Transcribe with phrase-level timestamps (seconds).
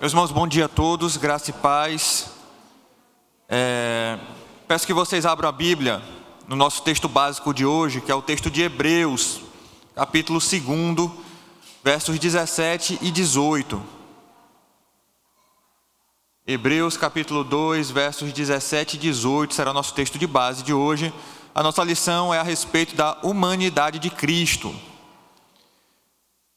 [0.00, 2.30] Meus irmãos, bom dia a todos, graça e paz.
[3.46, 4.18] É,
[4.66, 6.00] peço que vocês abram a Bíblia
[6.48, 9.42] no nosso texto básico de hoje, que é o texto de Hebreus,
[9.94, 11.10] capítulo 2,
[11.84, 13.82] versos 17 e 18.
[16.46, 21.12] Hebreus capítulo 2, versos 17 e 18 será o nosso texto de base de hoje.
[21.54, 24.74] A nossa lição é a respeito da humanidade de Cristo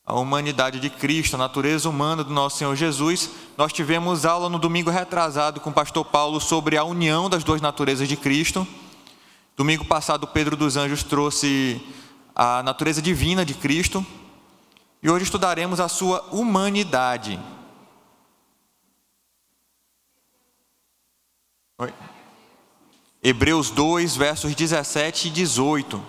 [0.06, 3.30] a humanidade de Cristo, a natureza humana do nosso Senhor Jesus.
[3.58, 7.62] Nós tivemos aula no domingo retrasado com o pastor Paulo sobre a união das duas
[7.62, 8.68] naturezas de Cristo.
[9.56, 11.82] Domingo passado, Pedro dos Anjos trouxe
[12.36, 14.06] a natureza divina de Cristo.
[15.02, 17.40] E hoje estudaremos a sua humanidade.
[21.78, 21.94] Oi?
[23.22, 26.04] Hebreus 2, versos 17 e 18.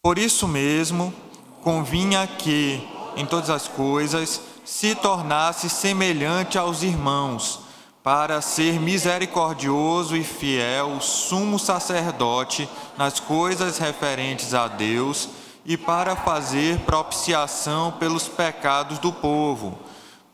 [0.00, 1.14] Por isso mesmo,
[1.62, 7.60] convinha que, em todas as coisas, se tornasse semelhante aos irmãos,
[8.02, 15.28] para ser misericordioso e fiel, sumo sacerdote nas coisas referentes a Deus
[15.64, 19.78] e para fazer propiciação pelos pecados do povo,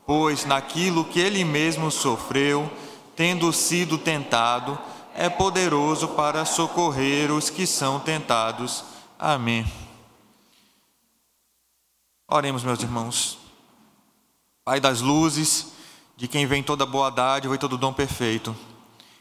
[0.05, 2.67] pois naquilo que ele mesmo sofreu,
[3.15, 4.79] tendo sido tentado,
[5.15, 8.83] é poderoso para socorrer os que são tentados.
[9.19, 9.88] Amém.
[12.31, 13.39] Oremos, meus irmãos.
[14.63, 15.71] Pai das luzes,
[16.15, 18.55] de quem vem toda boa dádiva e todo dom perfeito,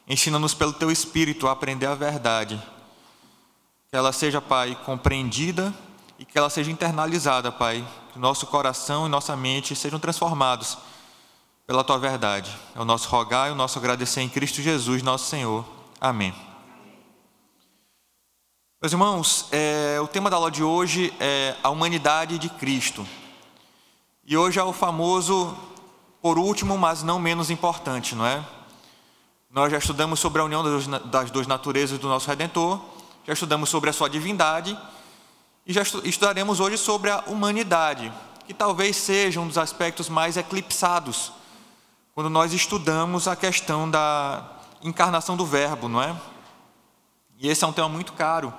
[0.06, 2.62] ensina-nos pelo teu Espírito a aprender a verdade.
[3.89, 5.75] Que ela seja, Pai, compreendida
[6.19, 7.83] e que ela seja internalizada, Pai.
[8.12, 10.77] Que nosso coração e nossa mente sejam transformados
[11.67, 12.55] pela tua verdade.
[12.77, 15.65] É o nosso rogar e o nosso agradecer em Cristo Jesus, nosso Senhor.
[15.98, 16.47] Amém.
[18.81, 23.05] Meus irmãos, é, o tema da aula de hoje é a humanidade de Cristo.
[24.25, 25.53] E hoje é o famoso,
[26.23, 28.41] por último, mas não menos importante, não é?
[29.51, 30.62] Nós já estudamos sobre a união
[31.06, 32.81] das duas naturezas do nosso Redentor,
[33.27, 34.78] já estudamos sobre a sua divindade
[35.67, 38.12] e já estudaremos hoje sobre a humanidade,
[38.47, 41.33] que talvez seja um dos aspectos mais eclipsados
[42.15, 44.53] quando nós estudamos a questão da
[44.84, 46.15] encarnação do Verbo, não é?
[47.38, 48.53] E esse é um tema muito caro,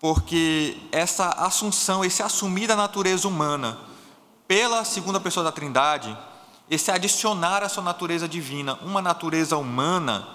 [0.00, 3.78] porque essa assunção, esse assumir da natureza humana
[4.48, 6.16] pela segunda pessoa da Trindade,
[6.68, 10.26] esse adicionar a sua natureza divina, uma natureza humana,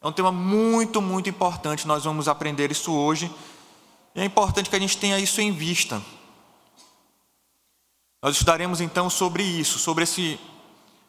[0.00, 1.86] é um tema muito, muito importante.
[1.86, 3.30] Nós vamos aprender isso hoje.
[4.14, 6.00] E é importante que a gente tenha isso em vista.
[8.22, 10.40] Nós estudaremos então sobre isso, sobre esse,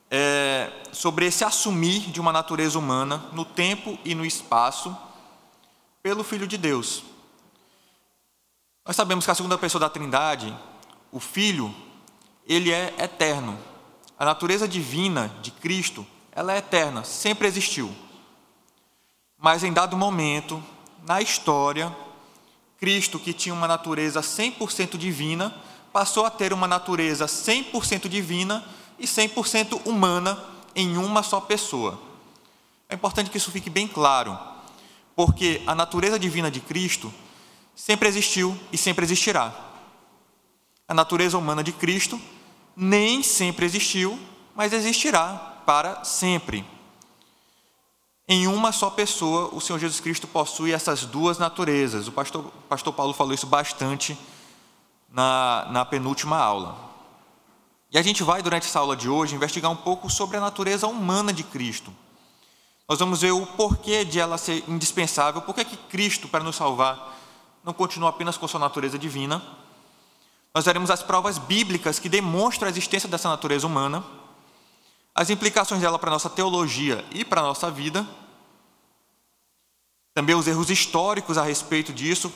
[0.09, 4.95] é, sobre esse assumir de uma natureza humana no tempo e no espaço
[6.01, 7.03] pelo Filho de Deus.
[8.85, 10.55] Nós sabemos que a segunda pessoa da Trindade,
[11.11, 11.73] o Filho,
[12.47, 13.57] ele é eterno.
[14.17, 17.93] A natureza divina de Cristo, ela é eterna, sempre existiu.
[19.37, 20.63] Mas em dado momento,
[21.05, 21.95] na história,
[22.79, 25.55] Cristo, que tinha uma natureza 100% divina,
[25.93, 28.63] passou a ter uma natureza 100% divina
[28.97, 30.43] e 100% humana
[30.75, 31.99] em uma só pessoa.
[32.89, 34.50] É importante que isso fique bem claro
[35.15, 37.13] porque a natureza divina de Cristo
[37.75, 39.53] sempre existiu e sempre existirá.
[40.87, 42.19] A natureza humana de Cristo
[42.75, 44.19] nem sempre existiu,
[44.55, 46.65] mas existirá para sempre.
[48.27, 52.07] Em uma só pessoa, o Senhor Jesus Cristo possui essas duas naturezas.
[52.07, 54.17] O pastor, o pastor Paulo falou isso bastante
[55.11, 56.91] na, na penúltima aula.
[57.91, 60.87] E a gente vai, durante essa aula de hoje, investigar um pouco sobre a natureza
[60.87, 61.93] humana de Cristo.
[62.87, 67.17] Nós vamos ver o porquê de ela ser indispensável, porquê que Cristo, para nos salvar,
[67.63, 69.41] não continua apenas com sua natureza divina.
[70.53, 74.03] Nós veremos as provas bíblicas que demonstram a existência dessa natureza humana,
[75.15, 78.05] as implicações dela para a nossa teologia e para a nossa vida,
[80.13, 82.31] também os erros históricos a respeito disso.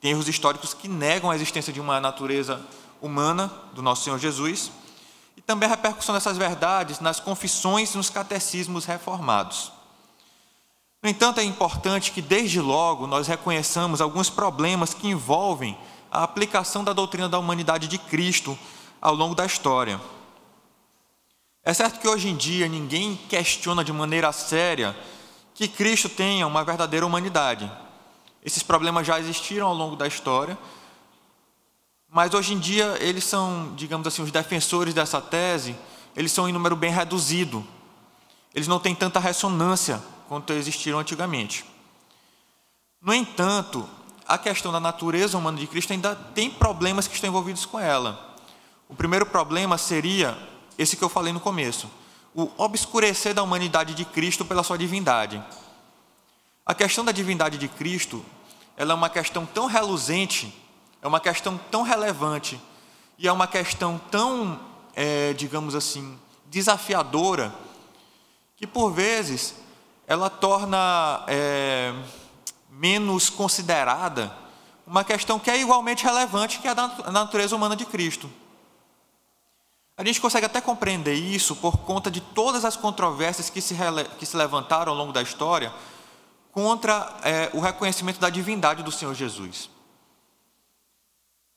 [0.00, 2.60] Tem erros históricos que negam a existência de uma natureza
[3.00, 4.72] humana do nosso Senhor Jesus,
[5.46, 9.72] também a repercussão dessas verdades nas confissões e nos catecismos reformados.
[11.02, 15.78] No entanto, é importante que desde logo nós reconheçamos alguns problemas que envolvem
[16.10, 18.58] a aplicação da doutrina da humanidade de Cristo
[19.00, 20.00] ao longo da história.
[21.62, 24.96] É certo que hoje em dia ninguém questiona de maneira séria
[25.54, 27.70] que Cristo tenha uma verdadeira humanidade.
[28.44, 30.58] Esses problemas já existiram ao longo da história,
[32.16, 35.76] mas hoje em dia eles são, digamos assim, os defensores dessa tese,
[36.16, 37.62] eles são em número bem reduzido.
[38.54, 41.62] Eles não têm tanta ressonância quanto existiram antigamente.
[43.02, 43.86] No entanto,
[44.26, 48.34] a questão da natureza humana de Cristo ainda tem problemas que estão envolvidos com ela.
[48.88, 50.38] O primeiro problema seria
[50.78, 51.86] esse que eu falei no começo,
[52.34, 55.44] o obscurecer da humanidade de Cristo pela sua divindade.
[56.64, 58.24] A questão da divindade de Cristo,
[58.74, 60.64] ela é uma questão tão reluzente,
[61.06, 62.60] é uma questão tão relevante
[63.16, 64.58] e é uma questão tão,
[64.92, 67.54] é, digamos assim, desafiadora,
[68.56, 69.54] que por vezes
[70.04, 71.94] ela torna é,
[72.68, 74.36] menos considerada
[74.84, 78.28] uma questão que é igualmente relevante, que é a da natureza humana de Cristo.
[79.96, 83.76] A gente consegue até compreender isso por conta de todas as controvérsias que se,
[84.18, 85.72] que se levantaram ao longo da história
[86.50, 89.70] contra é, o reconhecimento da divindade do Senhor Jesus.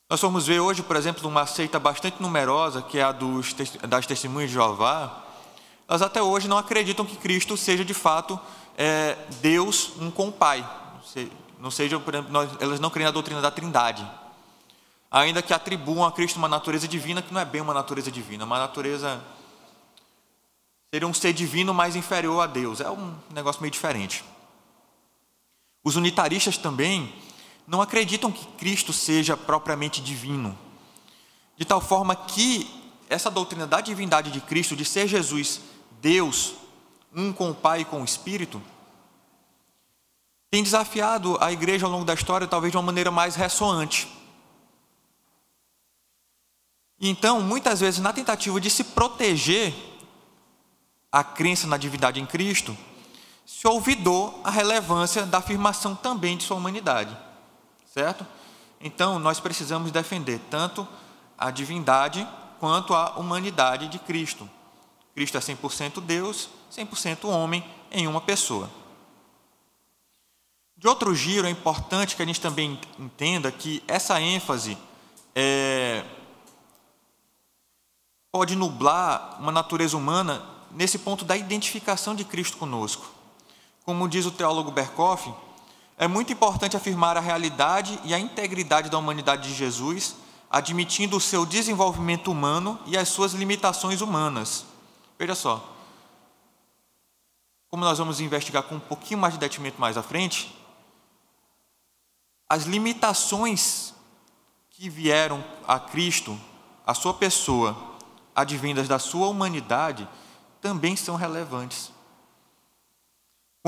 [0.10, 3.54] Nós vamos ver hoje, por exemplo, uma seita bastante numerosa, que é a dos,
[3.88, 5.24] das Testemunhas de Jeová,
[5.88, 8.40] elas até hoje não acreditam que Cristo seja de fato
[8.78, 10.68] é, Deus um com o Pai.
[11.60, 14.06] Não seja, por exemplo, nós, elas não creem na doutrina da Trindade
[15.12, 18.46] ainda que atribuam a Cristo uma natureza divina que não é bem uma natureza divina,
[18.46, 19.20] uma natureza
[20.94, 22.82] seria um ser divino mais inferior a Deus.
[22.82, 24.24] É um negócio meio diferente.
[25.84, 27.14] Os unitaristas também
[27.70, 30.58] não acreditam que Cristo seja propriamente divino,
[31.56, 32.68] de tal forma que
[33.08, 35.62] essa doutrina da divindade de Cristo, de ser Jesus
[36.02, 36.56] Deus,
[37.16, 38.60] um com o Pai e com o Espírito,
[40.50, 44.08] tem desafiado a igreja ao longo da história, talvez de uma maneira mais ressoante.
[47.00, 49.76] Então, muitas vezes, na tentativa de se proteger
[51.12, 52.76] a crença na divindade em Cristo,
[53.46, 57.16] se olvidou a relevância da afirmação também de sua humanidade,
[57.94, 58.26] certo?
[58.80, 60.88] Então, nós precisamos defender tanto
[61.38, 62.28] a divindade
[62.60, 64.50] quanto a humanidade de Cristo.
[65.14, 68.70] Cristo é 100% Deus, 100% homem em uma pessoa.
[70.78, 74.78] De outro giro, é importante que a gente também entenda que essa ênfase
[75.36, 76.06] é,
[78.32, 83.12] pode nublar uma natureza humana nesse ponto da identificação de Cristo conosco.
[83.84, 85.34] Como diz o teólogo Berkoff,
[86.00, 90.16] é muito importante afirmar a realidade e a integridade da humanidade de Jesus,
[90.50, 94.66] admitindo o seu desenvolvimento humano e as suas limitações humanas.
[95.20, 95.76] Veja só,
[97.70, 100.58] como nós vamos investigar com um pouquinho mais de detimento mais à frente,
[102.48, 103.94] as limitações
[104.70, 106.40] que vieram a Cristo,
[106.88, 107.78] a sua pessoa,
[108.34, 110.08] advindas da sua humanidade
[110.62, 111.92] também são relevantes.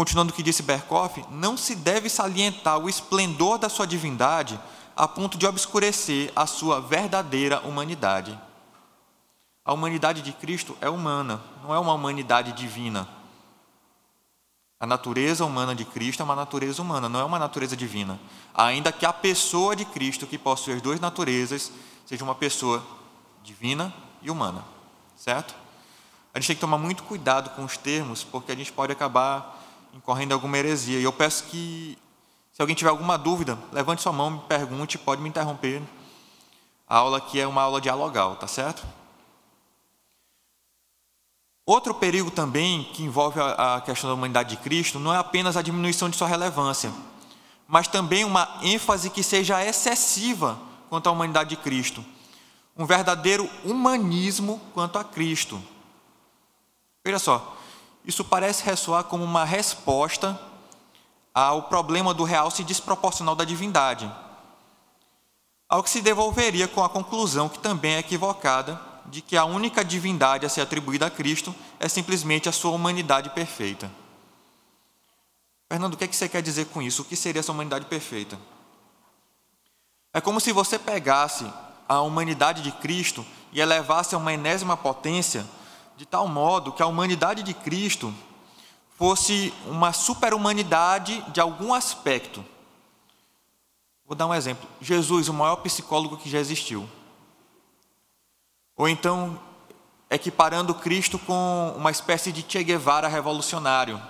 [0.01, 4.59] Continuando o que disse Berkoff, não se deve salientar o esplendor da sua divindade
[4.95, 8.35] a ponto de obscurecer a sua verdadeira humanidade.
[9.63, 13.07] A humanidade de Cristo é humana, não é uma humanidade divina.
[14.79, 18.19] A natureza humana de Cristo é uma natureza humana, não é uma natureza divina.
[18.55, 21.71] Ainda que a pessoa de Cristo, que possui as duas naturezas,
[22.07, 22.83] seja uma pessoa
[23.43, 24.65] divina e humana,
[25.15, 25.53] certo?
[26.33, 29.60] A gente tem que tomar muito cuidado com os termos, porque a gente pode acabar
[29.93, 30.99] incorrendo em alguma heresia.
[30.99, 31.97] E eu peço que,
[32.51, 35.81] se alguém tiver alguma dúvida, levante sua mão, me pergunte, pode me interromper.
[36.87, 38.85] A aula aqui é uma aula dialogal, tá certo?
[41.65, 45.61] Outro perigo também que envolve a questão da humanidade de Cristo não é apenas a
[45.61, 46.91] diminuição de sua relevância,
[47.67, 50.59] mas também uma ênfase que seja excessiva
[50.89, 52.03] quanto à humanidade de Cristo
[52.77, 55.61] um verdadeiro humanismo quanto a Cristo.
[57.03, 57.57] Veja só,
[58.05, 60.39] isso parece ressoar como uma resposta
[61.33, 64.11] ao problema do realce desproporcional da divindade,
[65.69, 69.83] ao que se devolveria com a conclusão, que também é equivocada, de que a única
[69.83, 73.91] divindade a ser atribuída a Cristo é simplesmente a sua humanidade perfeita.
[75.69, 77.01] Fernando, o que, é que você quer dizer com isso?
[77.01, 78.37] O que seria essa humanidade perfeita?
[80.13, 81.45] É como se você pegasse
[81.87, 85.45] a humanidade de Cristo e elevasse a uma enésima potência,
[86.01, 88.11] de tal modo que a humanidade de Cristo
[88.97, 92.43] fosse uma super-humanidade de algum aspecto.
[94.07, 94.67] Vou dar um exemplo.
[94.81, 96.89] Jesus, o maior psicólogo que já existiu.
[98.75, 99.39] Ou então,
[100.09, 104.01] equiparando Cristo com uma espécie de Che Guevara revolucionário.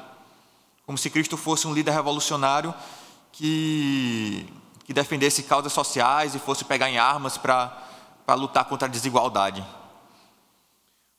[0.86, 2.74] Como se Cristo fosse um líder revolucionário
[3.33, 4.48] que
[4.86, 7.83] que defendesse causas sociais e fosse pegar em armas para
[8.29, 9.62] lutar contra a desigualdade.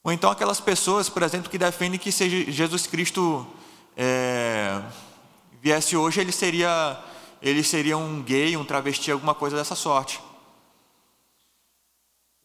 [0.05, 3.47] Ou então aquelas pessoas, por exemplo, que defendem que se Jesus Cristo
[3.97, 4.83] é,
[5.61, 6.99] viesse hoje, ele seria,
[7.41, 10.21] ele seria um gay, um travesti, alguma coisa dessa sorte.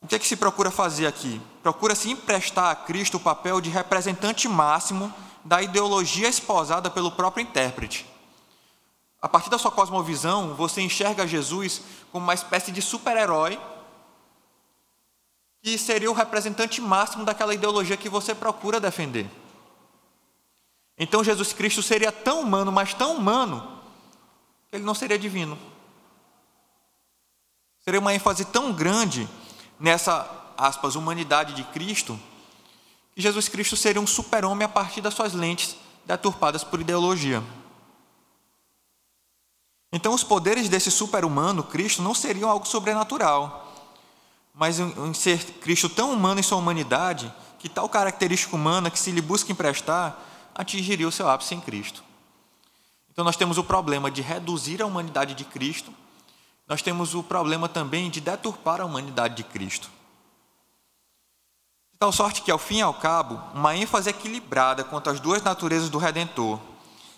[0.02, 1.42] O que é que se procura fazer aqui?
[1.64, 5.12] Procura-se emprestar a Cristo o papel de representante máximo
[5.44, 8.06] da ideologia esposada pelo próprio intérprete.
[9.20, 13.60] A partir da sua cosmovisão, você enxerga Jesus como uma espécie de super-herói
[15.62, 19.30] que seria o representante máximo daquela ideologia que você procura defender.
[20.98, 23.82] Então Jesus Cristo seria tão humano, mas tão humano,
[24.70, 25.58] que ele não seria divino.
[27.80, 29.30] Seria uma ênfase tão grande
[29.80, 32.20] nessa, aspas, humanidade de Cristo,
[33.14, 37.44] que Jesus Cristo seria um super-homem a partir das suas lentes deturpadas por ideologia.
[39.92, 43.67] Então, os poderes desse super-humano, Cristo, não seriam algo sobrenatural,
[44.58, 49.12] mas em ser Cristo tão humano em sua humanidade, que tal característica humana que se
[49.12, 50.18] lhe busca emprestar,
[50.56, 52.04] atingiria o seu ápice em Cristo.
[53.12, 55.94] Então, nós temos o problema de reduzir a humanidade de Cristo,
[56.68, 59.90] nós temos o problema também de deturpar a humanidade de Cristo.
[61.94, 65.42] De tal sorte que, ao fim e ao cabo, uma ênfase equilibrada quanto às duas
[65.44, 66.60] naturezas do Redentor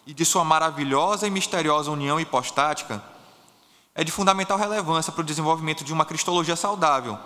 [0.06, 3.02] e de sua maravilhosa e misteriosa união hipostática
[4.00, 7.20] é de fundamental relevância para o desenvolvimento de uma cristologia saudável,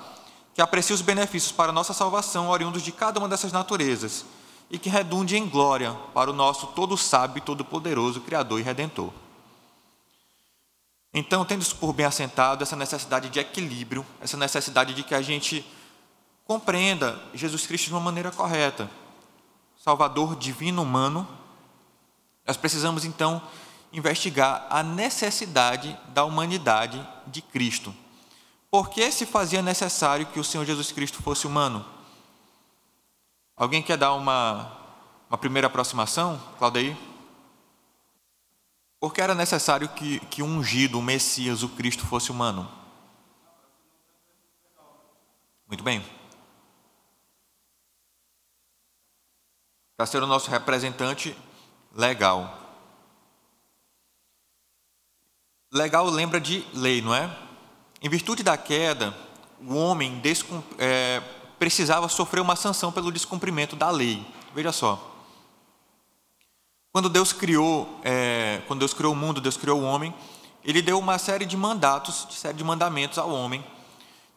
[0.55, 4.25] que aprecie os benefícios para a nossa salvação oriundos de cada uma dessas naturezas
[4.71, 9.11] e que redunde em glória para o nosso todo sábio todo poderoso Criador e Redentor.
[11.13, 15.21] Então, tendo isso por bem assentado, essa necessidade de equilíbrio, essa necessidade de que a
[15.21, 15.63] gente
[16.43, 18.89] compreenda Jesus Cristo de uma maneira correta.
[19.77, 21.27] Salvador divino humano,
[22.47, 23.43] nós precisamos então
[23.93, 27.95] investigar a necessidade da humanidade de Cristo.
[28.69, 31.85] Por que se fazia necessário que o Senhor Jesus Cristo fosse humano?
[33.55, 34.75] Alguém quer dar uma,
[35.29, 36.97] uma primeira aproximação, Claudeir?
[38.99, 42.69] Por que era necessário que, que o ungido, o Messias, o Cristo fosse humano?
[45.67, 46.03] Muito bem.
[50.03, 51.33] para ser o nosso representante
[51.95, 52.62] legal.
[55.73, 57.35] Legal lembra de lei, não é?
[57.99, 59.11] Em virtude da queda,
[59.59, 60.21] o homem
[60.77, 61.19] é,
[61.57, 64.23] precisava sofrer uma sanção pelo descumprimento da lei.
[64.53, 65.11] Veja só.
[66.91, 70.13] Quando Deus criou, é, quando Deus criou o mundo, Deus criou o homem,
[70.63, 73.65] Ele deu uma série de mandatos, de série de mandamentos ao homem,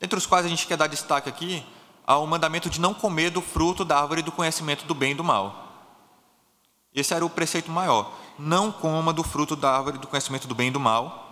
[0.00, 1.62] dentre os quais a gente quer dar destaque aqui
[2.06, 5.22] ao mandamento de não comer do fruto da árvore do conhecimento do bem e do
[5.22, 5.66] mal.
[6.94, 8.10] Esse era o preceito maior.
[8.38, 11.25] Não coma do fruto da árvore do conhecimento do bem e do mal.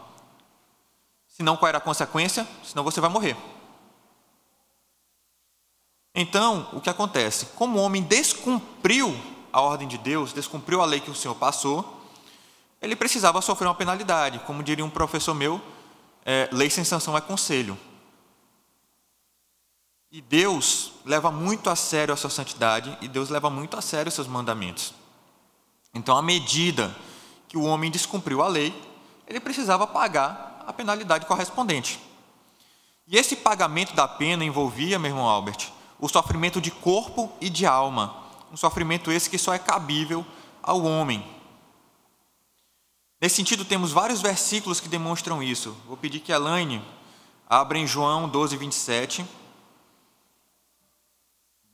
[1.37, 2.47] Senão, qual era a consequência?
[2.63, 3.37] Senão você vai morrer.
[6.15, 7.47] Então, o que acontece?
[7.57, 9.13] Como o homem descumpriu
[9.53, 12.09] a ordem de Deus, descumpriu a lei que o Senhor passou,
[12.81, 14.39] ele precisava sofrer uma penalidade.
[14.47, 15.61] Como diria um professor meu,
[16.25, 17.77] é, lei sem sanção é conselho.
[20.13, 24.09] E Deus leva muito a sério a sua santidade e Deus leva muito a sério
[24.09, 24.95] os seus mandamentos.
[25.93, 26.95] Então, à medida
[27.49, 28.73] que o homem descumpriu a lei,
[29.27, 32.01] ele precisava pagar a penalidade correspondente.
[33.07, 37.67] E esse pagamento da pena envolvia, meu irmão Albert, o sofrimento de corpo e de
[37.67, 38.15] alma,
[38.53, 40.25] um sofrimento esse que só é cabível
[40.63, 41.25] ao homem.
[43.21, 45.77] Nesse sentido, temos vários versículos que demonstram isso.
[45.87, 46.83] Vou pedir que a Elaine
[47.49, 49.25] abra em João 12, 27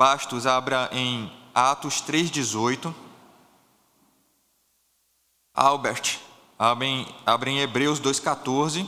[0.01, 2.95] Bastos abra em Atos 3,18.
[5.53, 6.19] Albert
[6.61, 8.87] abre em, abre em Hebreus 2,14.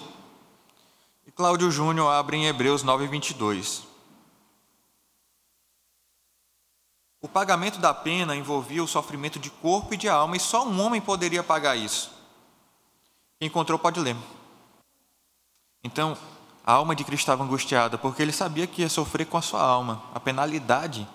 [1.26, 3.84] E Cláudio Júnior abre em Hebreus 9,22.
[7.22, 10.82] O pagamento da pena envolvia o sofrimento de corpo e de alma, e só um
[10.82, 12.10] homem poderia pagar isso.
[13.38, 14.16] Quem encontrou pode ler.
[15.82, 16.18] Então,
[16.66, 19.62] a alma de Cristo estava angustiada, porque ele sabia que ia sofrer com a sua
[19.62, 20.02] alma.
[20.12, 21.08] A penalidade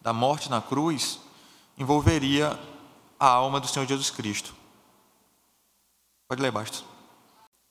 [0.00, 1.20] da morte na cruz
[1.76, 2.58] envolveria
[3.20, 4.57] a alma do Senhor Jesus Cristo.
[6.28, 6.84] Pode ler, Bastos.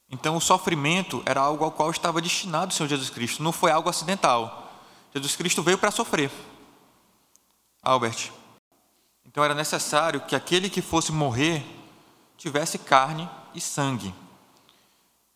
[0.10, 3.70] Então, o sofrimento era algo ao qual estava destinado o Senhor Jesus Cristo, não foi
[3.70, 4.74] algo acidental.
[5.14, 6.32] Jesus Cristo veio para sofrer.
[7.84, 8.32] Albert.
[9.26, 11.64] Então, era necessário que aquele que fosse morrer
[12.36, 14.14] tivesse carne e sangue.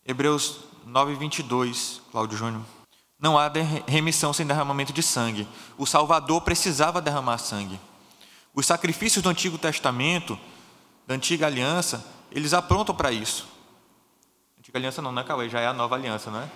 [0.04, 2.64] Hebreus 9, 22, Cláudio Júnior.
[3.20, 3.48] Não há
[3.86, 5.46] remissão sem derramamento de sangue.
[5.78, 7.78] O Salvador precisava derramar sangue.
[8.52, 10.36] Os sacrifícios do Antigo Testamento,
[11.06, 13.46] da Antiga Aliança, eles aprontam para isso.
[14.58, 16.50] Antiga Aliança não, não é Cauê, já é a Nova Aliança, não é?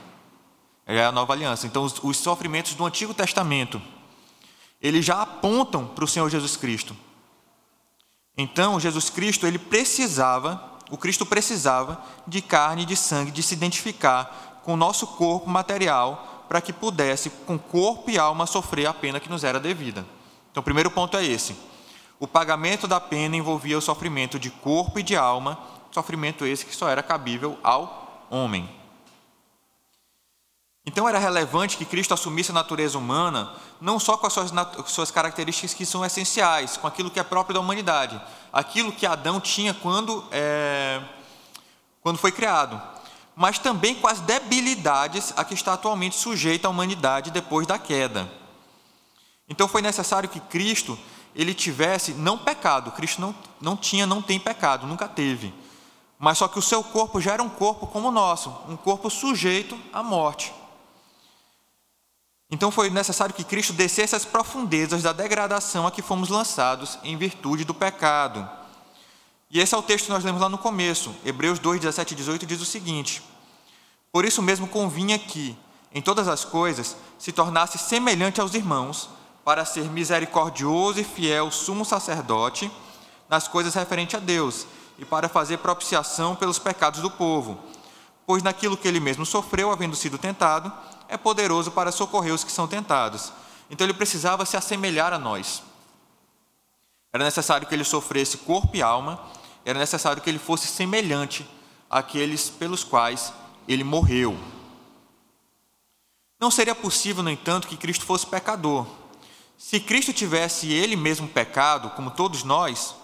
[0.95, 1.67] Já é a Nova Aliança.
[1.67, 3.81] Então, os, os sofrimentos do Antigo Testamento,
[4.81, 6.97] eles já apontam para o Senhor Jesus Cristo.
[8.37, 13.55] Então, Jesus Cristo, ele precisava o Cristo precisava de carne e de sangue, de se
[13.55, 18.95] identificar com o nosso corpo material, para que pudesse, com corpo e alma, sofrer a
[18.95, 20.07] pena que nos era devida.
[20.51, 21.57] Então, o primeiro ponto é esse.
[22.19, 25.59] O pagamento da pena envolvia o sofrimento de corpo e de alma,
[25.91, 28.69] sofrimento esse que só era cabível ao homem.
[30.85, 34.53] Então era relevante que Cristo assumisse a natureza humana, não só com as suas,
[34.87, 38.21] suas, características que são essenciais, com aquilo que é próprio da humanidade,
[38.53, 41.03] aquilo que Adão tinha quando, é,
[42.01, 42.81] quando foi criado,
[43.35, 48.31] mas também com as debilidades a que está atualmente sujeita a humanidade depois da queda.
[49.49, 50.97] Então foi necessário que Cristo
[51.37, 55.53] ele tivesse não pecado, Cristo não, não tinha, não tem pecado, nunca teve,
[56.19, 59.11] mas só que o seu corpo já era um corpo como o nosso, um corpo
[59.11, 60.53] sujeito à morte.
[62.51, 67.17] Então foi necessário que Cristo descesse às profundezas da degradação a que fomos lançados em
[67.19, 68.49] virtude do pecado.
[69.51, 71.15] E esse é o texto que nós lemos lá no começo.
[71.25, 73.23] Hebreus 2, 17 e 18 diz o seguinte:
[74.11, 75.57] Por isso mesmo convinha que,
[75.93, 79.11] em todas as coisas, se tornasse semelhante aos irmãos,
[79.47, 82.69] para ser misericordioso e fiel sumo sacerdote
[83.29, 84.67] nas coisas referentes a Deus,
[84.99, 87.57] e para fazer propiciação pelos pecados do povo.
[88.27, 90.73] Pois naquilo que ele mesmo sofreu, havendo sido tentado,
[91.09, 93.33] é poderoso para socorrer os que são tentados.
[93.71, 95.63] Então ele precisava se assemelhar a nós.
[97.13, 99.21] Era necessário que ele sofresse corpo e alma,
[99.65, 101.49] era necessário que ele fosse semelhante
[101.89, 103.33] àqueles pelos quais
[103.69, 104.37] ele morreu.
[106.41, 109.06] Não seria possível, no entanto, que Cristo fosse pecador.
[109.59, 112.95] Se Cristo tivesse ele mesmo pecado, como todos nós,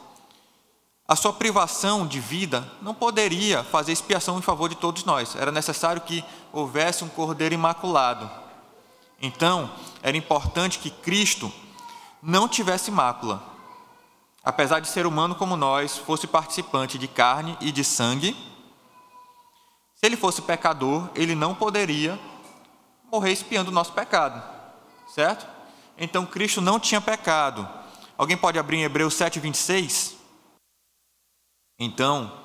[1.08, 5.34] a sua privação de vida não poderia fazer expiação em favor de todos nós.
[5.34, 8.30] Era necessário que houvesse um cordeiro imaculado.
[9.20, 9.70] Então,
[10.02, 11.52] era importante que Cristo
[12.22, 13.42] não tivesse mácula.
[14.44, 18.36] Apesar de ser humano como nós, fosse participante de carne e de sangue,
[19.94, 22.18] se ele fosse pecador, ele não poderia
[23.10, 24.42] morrer expiando o nosso pecado.
[25.14, 25.46] Certo?
[26.02, 27.68] Então Cristo não tinha pecado.
[28.18, 30.16] Alguém pode abrir em Hebreus 7, 26?
[31.78, 32.40] Então,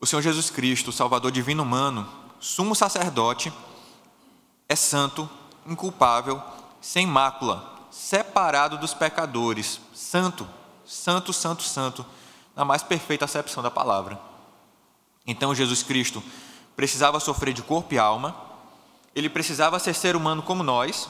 [0.00, 3.52] o Senhor Jesus Cristo, Salvador divino humano, sumo sacerdote,
[4.68, 5.28] é santo,
[5.66, 6.40] inculpável,
[6.80, 10.48] sem mácula, separado dos pecadores, santo,
[10.86, 12.06] santo, santo, santo,
[12.54, 14.20] na mais perfeita acepção da palavra.
[15.26, 16.22] Então, Jesus Cristo
[16.76, 18.36] precisava sofrer de corpo e alma,
[19.16, 21.08] ele precisava ser ser humano como nós,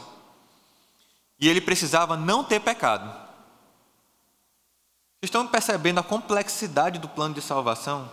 [1.42, 3.12] e ele precisava não ter pecado.
[5.20, 8.09] Estão percebendo a complexidade do plano de salvação?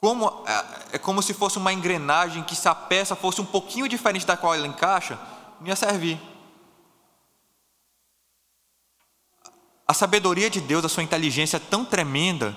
[0.00, 3.86] Como, é, é como se fosse uma engrenagem que, se a peça fosse um pouquinho
[3.86, 5.18] diferente da qual ela encaixa,
[5.60, 6.18] não ia servir.
[9.86, 12.56] A sabedoria de Deus, a sua inteligência é tão tremenda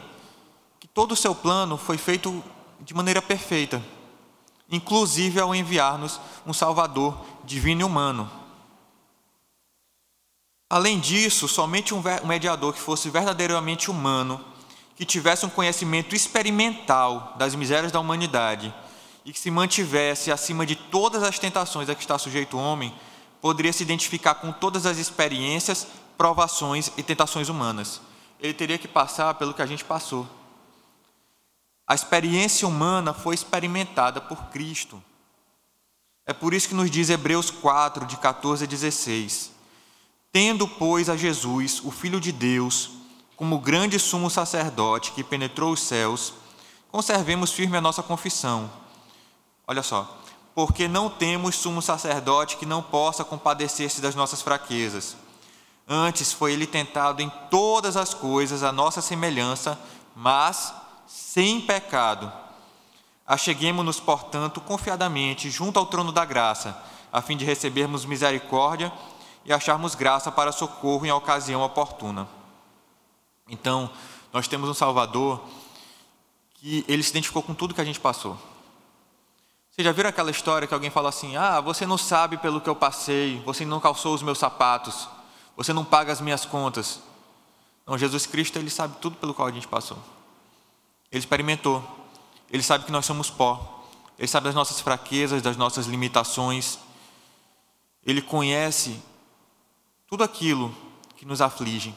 [0.80, 2.42] que todo o seu plano foi feito
[2.80, 3.84] de maneira perfeita,
[4.70, 8.41] inclusive ao enviar-nos um Salvador divino e humano.
[10.72, 14.40] Além disso, somente um mediador que fosse verdadeiramente humano,
[14.96, 18.74] que tivesse um conhecimento experimental das misérias da humanidade
[19.26, 22.96] e que se mantivesse acima de todas as tentações a que está sujeito o homem,
[23.42, 25.86] poderia se identificar com todas as experiências,
[26.18, 28.00] provações e tentações humanas.
[28.40, 30.26] Ele teria que passar pelo que a gente passou.
[31.86, 35.04] A experiência humana foi experimentada por Cristo.
[36.26, 39.60] É por isso que nos diz Hebreus 4, de 14 a 16.
[40.32, 42.92] Tendo, pois, a Jesus, o Filho de Deus,
[43.36, 46.34] como grande sumo sacerdote que penetrou os céus,
[46.90, 48.72] conservemos firme a nossa confissão.
[49.68, 50.22] Olha só,
[50.56, 55.18] porque não temos sumo sacerdote que não possa compadecer-se das nossas fraquezas.
[55.88, 59.78] Antes foi ele tentado em todas as coisas a nossa semelhança,
[60.16, 60.74] mas
[61.06, 62.32] sem pecado.
[63.28, 69.96] Acheguemos-nos, portanto, confiadamente junto ao trono da graça, a fim de recebermos misericórdia e acharmos
[69.96, 72.28] graça para socorro em ocasião oportuna.
[73.50, 73.90] Então,
[74.32, 75.42] nós temos um Salvador
[76.56, 78.38] que ele se identificou com tudo que a gente passou.
[79.72, 82.70] Vocês já viram aquela história que alguém fala assim: Ah, você não sabe pelo que
[82.70, 85.08] eu passei, você não calçou os meus sapatos,
[85.56, 87.00] você não paga as minhas contas.
[87.88, 89.98] Não, Jesus Cristo, ele sabe tudo pelo qual a gente passou.
[91.12, 91.84] Ele experimentou,
[92.50, 93.86] ele sabe que nós somos pó,
[94.20, 96.78] ele sabe das nossas fraquezas, das nossas limitações,
[98.06, 99.02] ele conhece
[100.12, 100.76] tudo aquilo
[101.16, 101.96] que nos aflige.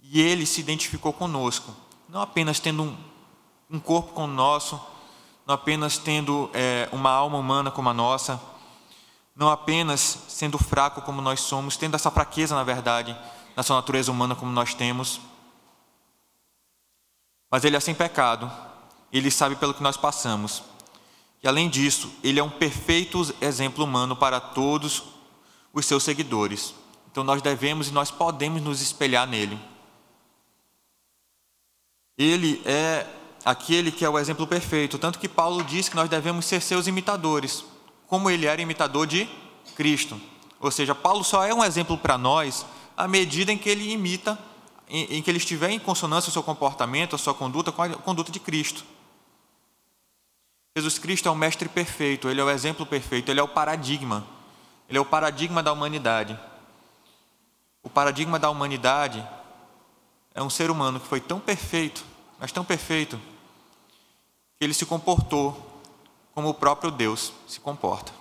[0.00, 1.76] E ele se identificou conosco,
[2.08, 2.96] não apenas tendo um,
[3.70, 4.80] um corpo como o nosso,
[5.46, 8.40] não apenas tendo é, uma alma humana como a nossa,
[9.36, 13.14] não apenas sendo fraco como nós somos, tendo essa fraqueza, na verdade,
[13.54, 15.20] na sua natureza humana como nós temos,
[17.50, 18.50] mas ele é sem pecado,
[19.12, 20.62] ele sabe pelo que nós passamos.
[21.42, 25.02] E além disso, ele é um perfeito exemplo humano para todos
[25.74, 26.80] os seus seguidores.
[27.12, 29.60] Então nós devemos e nós podemos nos espelhar nele.
[32.16, 33.06] Ele é
[33.44, 36.86] aquele que é o exemplo perfeito, tanto que Paulo diz que nós devemos ser seus
[36.86, 37.64] imitadores,
[38.06, 39.28] como ele era imitador de
[39.76, 40.18] Cristo.
[40.58, 42.64] Ou seja, Paulo só é um exemplo para nós
[42.96, 44.38] à medida em que ele imita,
[44.88, 47.90] em, em que ele estiver em consonância o seu comportamento, a sua conduta com a
[47.90, 48.84] conduta de Cristo.
[50.74, 54.26] Jesus Cristo é o mestre perfeito, ele é o exemplo perfeito, ele é o paradigma.
[54.88, 56.38] Ele é o paradigma da humanidade.
[57.82, 59.26] O paradigma da humanidade
[60.34, 62.04] é um ser humano que foi tão perfeito,
[62.38, 63.20] mas tão perfeito,
[64.58, 65.82] que ele se comportou
[66.34, 68.12] como o próprio Deus se comporta.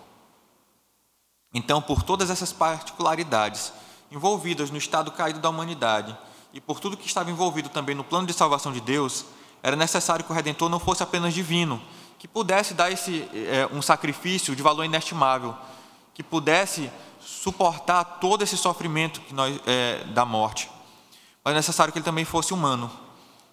[1.54, 3.74] Então, por todas essas particularidades
[4.12, 6.18] envolvidas no estado caído da humanidade
[6.54, 9.26] e por tudo que estava envolvido também no plano de salvação de Deus,
[9.64, 11.82] era necessário que o Redentor não fosse apenas divino,
[12.18, 15.56] que pudesse dar esse, é, um sacrifício de valor inestimável,
[16.14, 16.92] que pudesse
[17.32, 20.70] suportar todo esse sofrimento que nós, é, da morte.
[21.44, 22.92] Mas é necessário que ele também fosse humano,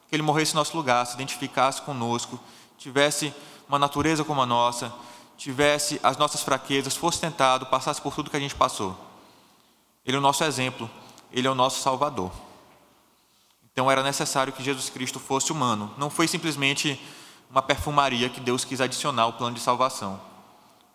[0.08, 2.38] que ele morresse em nosso lugar, se identificasse conosco,
[2.76, 3.32] tivesse
[3.68, 4.92] uma natureza como a nossa,
[5.36, 8.96] tivesse as nossas fraquezas, fosse tentado, passasse por tudo que a gente passou.
[10.04, 10.90] Ele é o nosso exemplo,
[11.32, 12.32] ele é o nosso Salvador.
[13.72, 15.94] Então era necessário que Jesus Cristo fosse humano.
[15.96, 17.00] Não foi simplesmente
[17.48, 20.20] uma perfumaria que Deus quis adicionar ao plano de salvação.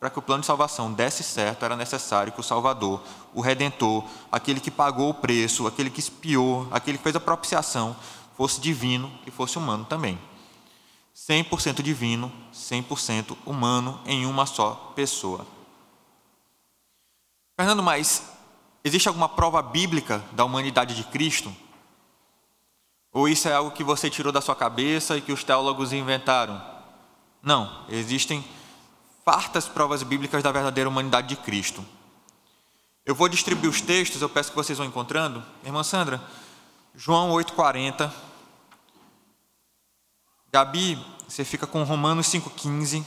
[0.04, 3.02] Para que o plano de salvação desse certo, era necessário que o Salvador,
[3.34, 7.96] o Redentor, aquele que pagou o preço, aquele que espiou, aquele que fez a propiciação,
[8.36, 10.20] fosse divino e fosse humano também.
[11.16, 15.48] 100% divino, 100% humano em uma só pessoa.
[17.56, 18.24] Fernando, mas
[18.84, 21.56] existe alguma prova bíblica da humanidade de Cristo?
[23.13, 26.62] Ou isso é algo que você tirou da sua cabeça e que os teólogos inventaram?
[27.42, 28.44] Não, existem
[29.24, 31.86] fartas provas bíblicas da verdadeira humanidade de Cristo.
[33.06, 35.44] Eu vou distribuir os textos, eu peço que vocês vão encontrando.
[35.64, 36.22] Irmã Sandra,
[36.96, 38.12] João 8,40.
[40.52, 43.06] Gabi, você fica com Romanos 5,15.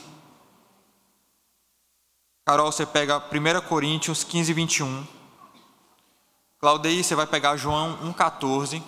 [2.45, 5.07] Carol, você pega 1 Coríntios 15, 21.
[6.59, 8.83] Claudei, você vai pegar João 1,14.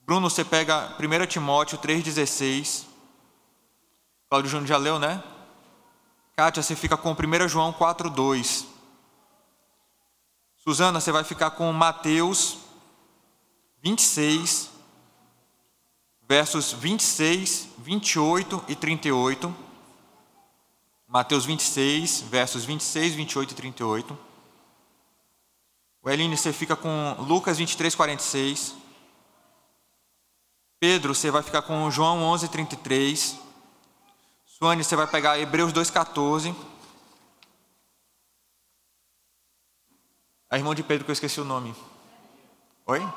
[0.00, 2.84] Bruno, você pega 1 Timóteo 3,16.
[4.30, 5.22] Cláudio Júnior já leu, né?
[6.38, 8.64] Kátia, você fica com 1 João 4,2.
[10.56, 12.58] Suzana, você vai ficar com Mateus
[13.82, 14.70] 26,
[16.28, 19.52] versos 26, 28 e 38.
[21.08, 24.18] Mateus 26, versos 26, 28 e 38.
[26.00, 28.76] O Eline, você fica com Lucas 23, 46.
[30.78, 33.47] Pedro, você vai ficar com João 11, 33.
[34.58, 36.52] Suane, você vai pegar Hebreus 2, 14.
[40.50, 41.72] A irmã de Pedro que eu esqueci o nome.
[42.84, 43.08] Oi?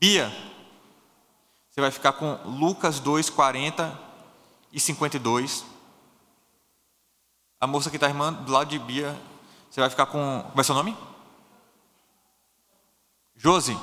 [0.00, 0.28] Bia.
[1.70, 3.96] Você vai ficar com Lucas 2, 40
[4.72, 5.64] e 52.
[7.60, 9.16] A moça que está irmã do lado de Bia,
[9.70, 10.46] você vai ficar com.
[10.48, 10.96] Como é seu nome?
[13.36, 13.78] Josi.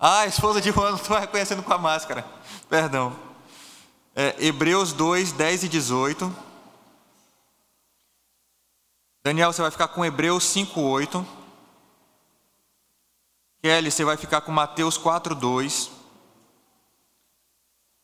[0.00, 2.26] Ah, esposa de Juan, não estou reconhecendo com a máscara.
[2.68, 3.27] Perdão.
[4.20, 6.36] É, Hebreus 2, 10 e 18.
[9.22, 11.24] Daniel, você vai ficar com Hebreus 5, 8.
[13.62, 15.92] Kelly, você vai ficar com Mateus 4, 2.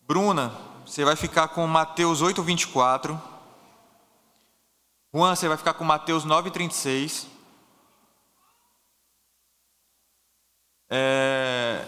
[0.02, 3.20] Bruna, você vai ficar com Mateus 8, 24.
[5.12, 7.26] Juan, você vai ficar com Mateus 9, 36.
[10.88, 11.84] É,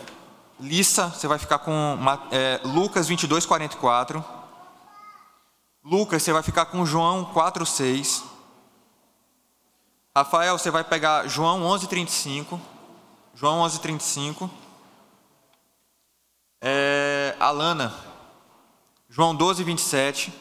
[0.58, 1.98] Lissa, você vai ficar com
[2.30, 4.24] é, Lucas 22, 44.
[5.84, 8.24] Lucas, você vai ficar com João 4, 6.
[10.14, 12.60] Rafael, você vai pegar João 11, 35.
[13.34, 14.50] João 11, 35.
[16.62, 17.94] É, Alana,
[19.10, 20.32] João 12, 27.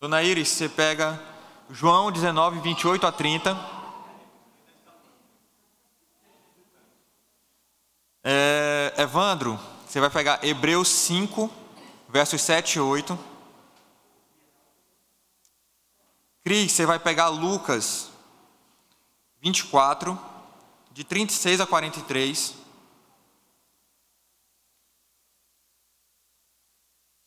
[0.00, 1.20] Dona Iris, você pega
[1.68, 3.75] João 19, 28 a 30.
[8.28, 11.48] É, Evandro, você vai pegar Hebreus 5,
[12.08, 13.16] versos 7 e 8.
[16.42, 18.10] Cris, você vai pegar Lucas
[19.40, 20.18] 24,
[20.90, 22.38] de 36 a 43.
[22.48, 22.58] Vocês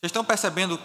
[0.03, 0.77] estão percebendo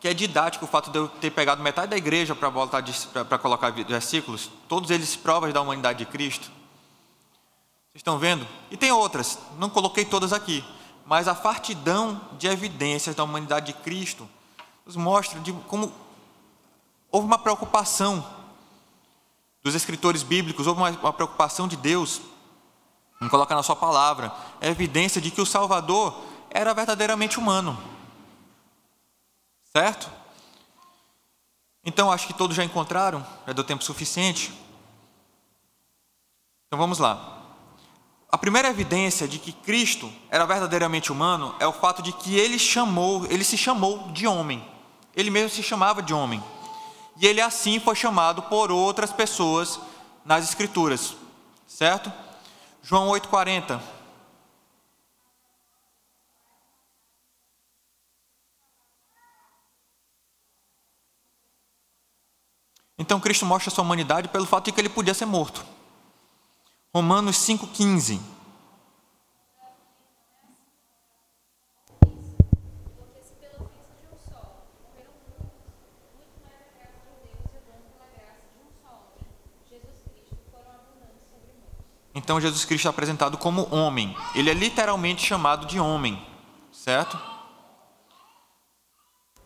[0.00, 4.50] que é didático o fato de eu ter pegado metade da igreja para colocar versículos,
[4.66, 6.59] todos eles provas da humanidade de Cristo?
[7.90, 8.46] Vocês estão vendo?
[8.70, 10.64] E tem outras, não coloquei todas aqui,
[11.04, 14.28] mas a fartidão de evidências da humanidade de Cristo
[14.86, 15.92] nos mostra de como
[17.10, 18.24] houve uma preocupação
[19.60, 22.20] dos escritores bíblicos, houve uma, uma preocupação de Deus
[23.20, 26.16] em colocar na sua palavra a evidência de que o Salvador
[26.48, 27.76] era verdadeiramente humano.
[29.72, 30.08] Certo?
[31.84, 34.52] Então acho que todos já encontraram, já deu tempo suficiente.
[36.68, 37.39] Então vamos lá.
[38.32, 42.60] A primeira evidência de que Cristo era verdadeiramente humano é o fato de que ele
[42.60, 44.64] chamou, ele se chamou de homem.
[45.16, 46.42] Ele mesmo se chamava de homem.
[47.20, 49.80] E ele assim foi chamado por outras pessoas
[50.24, 51.16] nas escrituras.
[51.66, 52.12] Certo?
[52.82, 53.80] João 8:40
[62.96, 65.64] Então Cristo mostra sua humanidade pelo fato de que ele podia ser morto.
[66.92, 68.18] Romanos 5,15.
[82.12, 84.16] Então Jesus Cristo é apresentado como homem.
[84.34, 86.20] Ele é literalmente chamado de homem,
[86.72, 87.18] certo?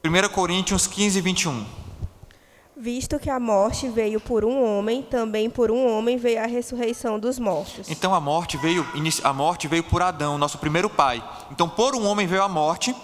[0.02, 1.83] 1 Coríntios 15, 21.
[2.84, 7.18] Visto que a morte veio por um homem, também por um homem veio a ressurreição
[7.18, 7.88] dos mortos.
[7.88, 8.86] Então a morte veio,
[9.22, 11.24] a morte veio por Adão, nosso primeiro pai.
[11.50, 12.94] Então por um homem veio a morte,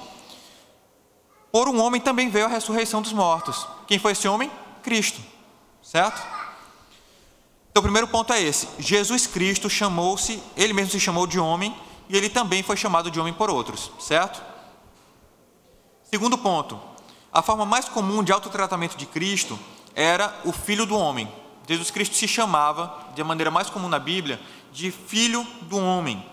[1.51, 3.67] por um homem também veio a ressurreição dos mortos.
[3.87, 4.51] Quem foi esse homem?
[4.83, 5.19] Cristo.
[5.83, 6.21] Certo?
[7.71, 8.69] Então o primeiro ponto é esse.
[8.79, 11.75] Jesus Cristo chamou-se, ele mesmo se chamou de homem
[12.07, 14.43] e ele também foi chamado de homem por outros, certo?
[16.03, 16.79] Segundo ponto,
[17.33, 19.59] a forma mais comum de autotratamento de Cristo
[19.95, 21.31] era o filho do homem.
[21.69, 24.41] Jesus Cristo se chamava, de maneira mais comum na Bíblia,
[24.73, 26.25] de filho do homem,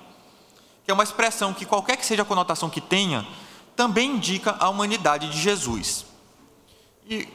[0.83, 3.27] que é uma expressão que, qualquer que seja a conotação que tenha,
[3.75, 6.05] também indica a humanidade de Jesus.
[7.07, 7.27] E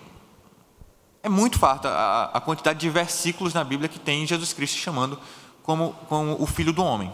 [1.22, 1.88] é muito farta
[2.32, 5.18] a, quantidade de versículos na Bíblia que tem Jesus Cristo chamando
[5.62, 7.12] como, como o filho do homem.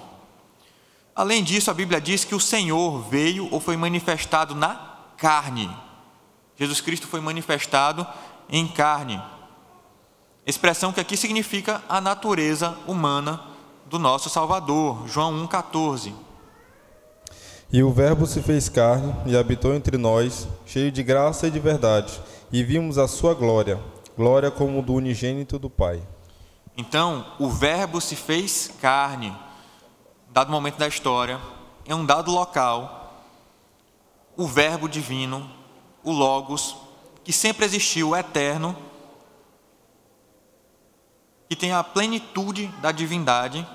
[1.14, 5.68] Além disso, a Bíblia diz que o Senhor veio ou foi manifestado na carne.
[6.58, 8.06] Jesus Cristo foi manifestado
[8.48, 9.22] em carne.
[10.44, 13.40] Expressão que aqui significa a natureza humana
[13.86, 15.06] do nosso Salvador.
[15.06, 16.12] João 1,14.
[17.70, 21.60] E o Verbo se fez carne e habitou entre nós, cheio de graça e de
[21.60, 22.18] verdade,
[22.50, 23.78] e vimos a sua glória,
[24.16, 26.00] glória como do unigênito do Pai.
[26.76, 29.36] Então, o Verbo se fez carne,
[30.30, 31.38] dado momento da história,
[31.86, 33.22] em um dado local,
[34.34, 35.57] o Verbo divino
[36.08, 36.74] o Logos,
[37.22, 38.74] que sempre existiu, o eterno,
[41.46, 43.66] que tem a plenitude da divindade,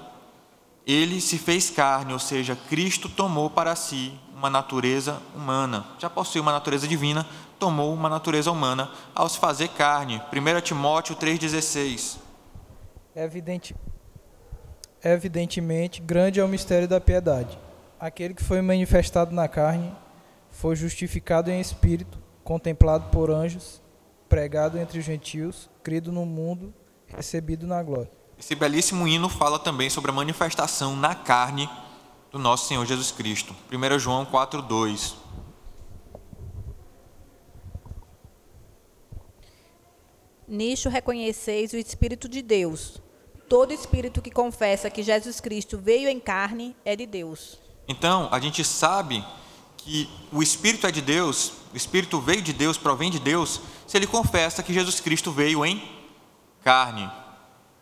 [0.85, 5.85] ele se fez carne, ou seja, Cristo tomou para si uma natureza humana.
[5.99, 7.25] Já possui uma natureza divina,
[7.59, 10.19] tomou uma natureza humana ao se fazer carne.
[10.33, 12.17] 1 Timóteo 3,16.
[13.15, 13.75] Evidente,
[15.03, 17.59] evidentemente, grande é o mistério da piedade.
[17.99, 19.95] Aquele que foi manifestado na carne
[20.49, 23.81] foi justificado em espírito, contemplado por anjos,
[24.27, 26.73] pregado entre os gentios, crido no mundo,
[27.07, 28.11] recebido na glória.
[28.37, 31.69] Esse belíssimo hino fala também sobre a manifestação na carne
[32.31, 33.55] do nosso Senhor Jesus Cristo.
[33.71, 35.15] 1 João 4:2.
[40.47, 43.01] Nisto reconheceis o Espírito de Deus.
[43.47, 47.59] Todo espírito que confessa que Jesus Cristo veio em carne é de Deus.
[47.87, 49.23] Então, a gente sabe
[49.83, 53.97] que o Espírito é de Deus, o Espírito veio de Deus, provém de Deus, se
[53.97, 55.83] ele confessa que Jesus Cristo veio em
[56.63, 57.11] carne,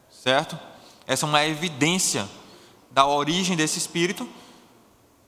[0.10, 0.58] certo?
[1.06, 2.28] Essa é uma evidência
[2.90, 4.28] da origem desse Espírito,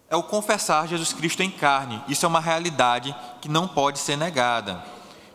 [0.10, 2.02] é o confessar Jesus Cristo em carne.
[2.08, 4.84] Isso é uma realidade que não pode ser negada.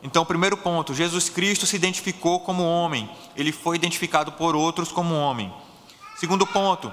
[0.03, 5.15] Então, primeiro ponto, Jesus Cristo se identificou como homem, ele foi identificado por outros como
[5.15, 5.53] homem.
[6.17, 6.93] Segundo ponto,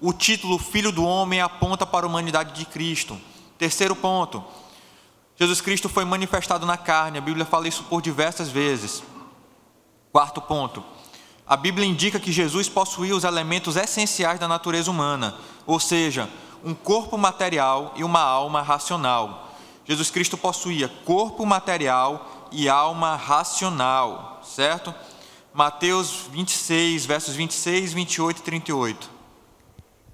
[0.00, 3.18] o título Filho do Homem aponta para a humanidade de Cristo.
[3.58, 4.44] Terceiro ponto,
[5.36, 9.02] Jesus Cristo foi manifestado na carne, a Bíblia fala isso por diversas vezes.
[10.12, 10.82] Quarto ponto,
[11.46, 16.28] a Bíblia indica que Jesus possuía os elementos essenciais da natureza humana, ou seja,
[16.64, 19.52] um corpo material e uma alma racional.
[19.84, 24.94] Jesus Cristo possuía corpo material e alma racional, certo?
[25.54, 29.15] Mateus 26, versos 26, 28 e 38.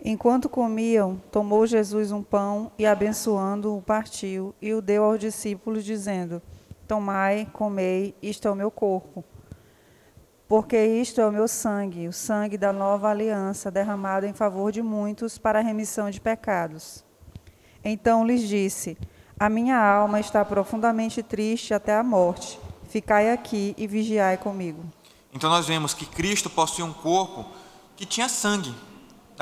[0.05, 6.43] Enquanto comiam, tomou Jesus um pão e, abençoando-o, partiu e o deu aos discípulos, dizendo:
[6.89, 9.25] Tomai, comei, isto é o meu corpo.
[10.49, 14.83] Porque isto é o meu sangue, o sangue da nova aliança, derramado em favor de
[14.83, 17.05] muitos para a remissão de pecados.
[17.85, 18.99] Então lhes disse:
[19.39, 22.59] A minha alma está profundamente triste até a morte.
[22.89, 24.83] Ficai aqui e vigiai comigo.
[25.33, 27.47] Então nós vemos que Cristo possui um corpo
[27.95, 28.75] que tinha sangue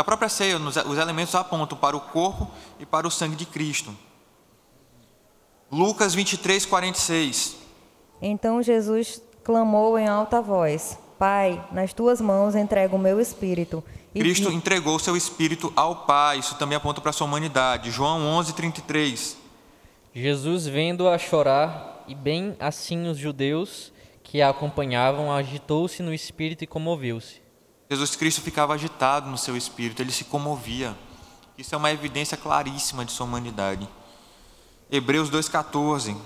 [0.00, 3.94] na própria ceia, os elementos apontam para o corpo e para o sangue de Cristo.
[5.70, 7.56] Lucas 23, 46.
[8.22, 13.84] Então Jesus clamou em alta voz: Pai, nas tuas mãos entrego o meu espírito.
[14.14, 16.38] E Cristo vi- entregou seu espírito ao Pai.
[16.38, 17.90] Isso também aponta para a sua humanidade.
[17.90, 19.36] João 11, 33.
[20.14, 23.92] Jesus, vendo-a chorar, e bem assim os judeus
[24.24, 27.39] que a acompanhavam, agitou-se no espírito e comoveu-se.
[27.90, 30.96] Jesus Cristo ficava agitado no seu espírito, ele se comovia.
[31.58, 33.88] Isso é uma evidência claríssima de sua humanidade.
[34.88, 36.16] Hebreus 2,14.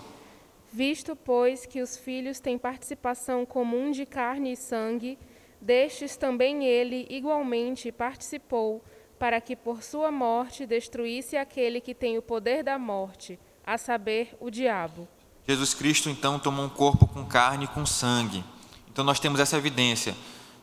[0.71, 5.19] Visto, pois, que os filhos têm participação comum de carne e sangue,
[5.59, 8.85] destes também ele igualmente participou,
[9.19, 14.37] para que por sua morte destruísse aquele que tem o poder da morte, a saber,
[14.39, 15.09] o diabo.
[15.49, 18.45] Jesus Cristo então tomou um corpo com carne e com sangue.
[18.93, 20.15] Então nós temos essa evidência.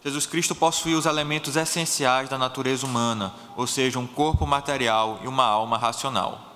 [0.03, 5.27] Jesus Cristo possuía os elementos essenciais da natureza humana, ou seja, um corpo material e
[5.27, 6.55] uma alma racional.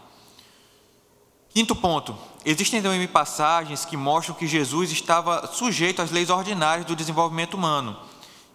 [1.49, 2.17] Quinto ponto.
[2.43, 7.97] Existem também passagens que mostram que Jesus estava sujeito às leis ordinárias do desenvolvimento humano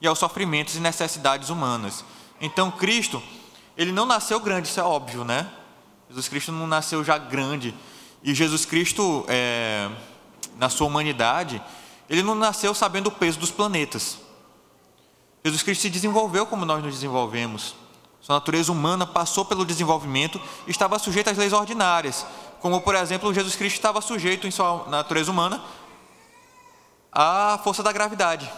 [0.00, 2.05] e aos sofrimentos e necessidades humanas.
[2.40, 3.22] Então, Cristo,
[3.76, 5.50] ele não nasceu grande, isso é óbvio, né?
[6.09, 7.74] Jesus Cristo não nasceu já grande.
[8.22, 9.88] E Jesus Cristo, é,
[10.57, 11.62] na sua humanidade,
[12.09, 14.18] ele não nasceu sabendo o peso dos planetas.
[15.44, 17.74] Jesus Cristo se desenvolveu como nós nos desenvolvemos.
[18.20, 22.26] Sua natureza humana passou pelo desenvolvimento e estava sujeita às leis ordinárias,
[22.61, 25.62] como, por exemplo, Jesus Cristo estava sujeito em sua natureza humana
[27.11, 28.50] à força da gravidade.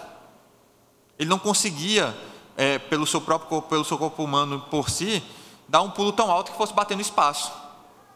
[1.18, 2.16] Ele não conseguia,
[2.56, 5.22] é, pelo seu próprio corpo, pelo seu corpo humano por si,
[5.68, 7.52] dar um pulo tão alto que fosse bater no espaço.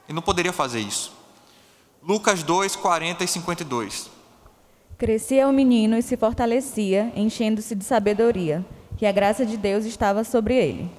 [0.09, 1.13] Ele não poderia fazer isso.
[2.03, 4.16] Lucas 2, 40 e 52.
[4.99, 8.65] Crescia o menino e se fortalecia, enchendo-se de sabedoria,
[8.97, 10.91] que a graça de Deus estava sobre ele.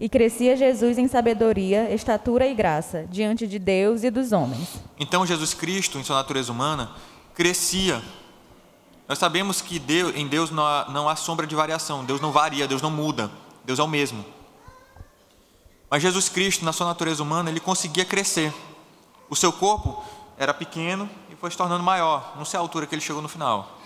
[0.00, 4.80] E crescia Jesus em sabedoria, estatura e graça, diante de Deus e dos homens.
[4.98, 6.90] Então Jesus Cristo, em sua natureza humana,
[7.32, 8.02] crescia.
[9.08, 12.32] Nós sabemos que Deus, em Deus não há, não há sombra de variação, Deus não
[12.32, 13.30] varia, Deus não muda,
[13.64, 14.24] Deus é o mesmo.
[15.88, 18.52] Mas Jesus Cristo, na sua natureza humana, ele conseguia crescer.
[19.30, 20.02] O seu corpo
[20.36, 21.08] era pequeno
[21.44, 23.78] foi se tornando maior, não sei a altura que ele chegou no final.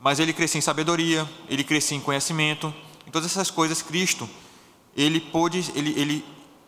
[0.00, 2.72] Mas ele crescia em sabedoria, ele crescia em conhecimento,
[3.06, 4.26] em todas essas coisas, Cristo,
[4.96, 6.24] ele pôde, ele, ele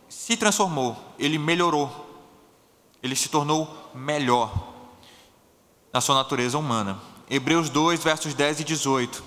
[0.07, 1.91] se transformou, ele melhorou,
[3.03, 4.75] ele se tornou melhor
[5.91, 7.01] na sua natureza humana.
[7.31, 9.25] Hebreus 2, versos 10 e 18.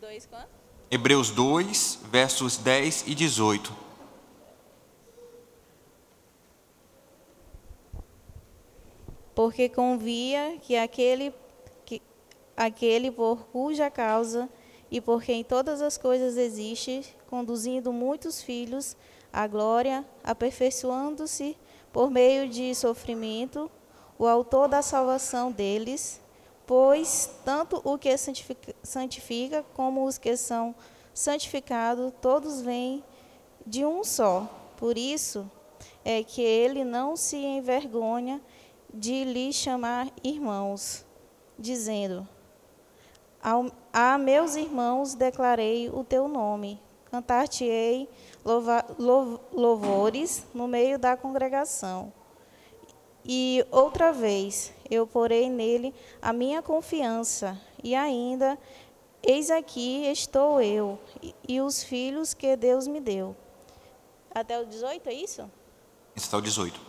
[0.00, 0.48] Dois quanto?
[0.90, 3.87] Hebreus 2, versos 10 e 18.
[9.38, 11.32] Porque convia que aquele,
[11.86, 12.02] que
[12.56, 14.48] aquele por cuja causa
[14.90, 18.96] e por quem todas as coisas existem, conduzindo muitos filhos
[19.32, 21.56] à glória, aperfeiçoando-se
[21.92, 23.70] por meio de sofrimento,
[24.18, 26.20] o autor da salvação deles,
[26.66, 30.74] pois tanto o que santifica, santifica como os que são
[31.14, 33.04] santificados, todos vêm
[33.64, 34.50] de um só.
[34.76, 35.48] Por isso
[36.04, 38.42] é que ele não se envergonha
[38.92, 41.04] de lhe chamar irmãos,
[41.58, 42.26] dizendo:
[43.92, 48.08] A meus irmãos declarei o teu nome, cantar-te-ei
[49.52, 52.12] louvores no meio da congregação.
[53.24, 58.58] E outra vez eu porei nele a minha confiança, e ainda,
[59.22, 60.98] eis aqui estou eu
[61.46, 63.36] e, os filhos que Deus me deu.
[64.34, 65.50] Até o 18, é isso?
[66.16, 66.87] Está o 18.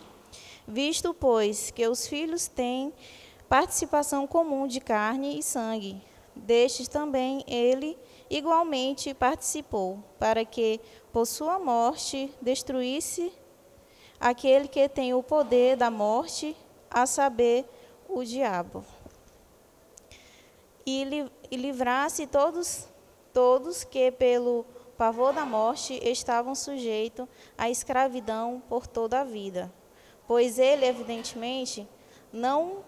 [0.72, 2.94] Visto, pois, que os filhos têm
[3.48, 6.00] participação comum de carne e sangue,
[6.36, 7.98] destes também ele
[8.30, 10.80] igualmente participou, para que,
[11.12, 13.32] por sua morte, destruísse
[14.20, 16.56] aquele que tem o poder da morte,
[16.88, 17.68] a saber,
[18.08, 18.84] o diabo.
[20.86, 22.86] E, li- livrasse todos,
[23.32, 24.64] todos que, pelo
[24.96, 27.26] pavor da morte, estavam sujeitos
[27.58, 29.79] à escravidão por toda a vida
[30.30, 31.88] pois ele, evidentemente,
[32.32, 32.84] não,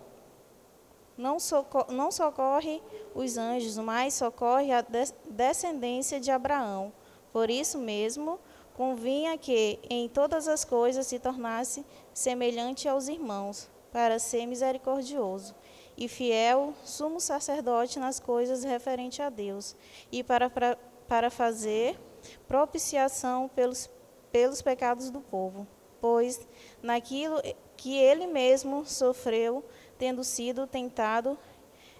[1.18, 2.80] não, soco- não socorre
[3.16, 6.93] os anjos, mas socorre a des- descendência de Abraão.
[7.32, 8.38] Por isso mesmo,
[8.76, 11.84] convinha que em todas as coisas se tornasse
[12.14, 15.53] semelhante aos irmãos, para ser misericordioso
[15.97, 19.74] e fiel, sumo sacerdote nas coisas referentes a Deus,
[20.12, 20.78] e para, para,
[21.09, 21.99] para fazer
[22.47, 23.90] propiciação pelos,
[24.30, 25.66] pelos pecados do povo
[26.03, 26.40] pois
[26.82, 27.40] naquilo
[27.76, 29.64] que ele mesmo sofreu,
[29.96, 31.38] tendo sido tentado,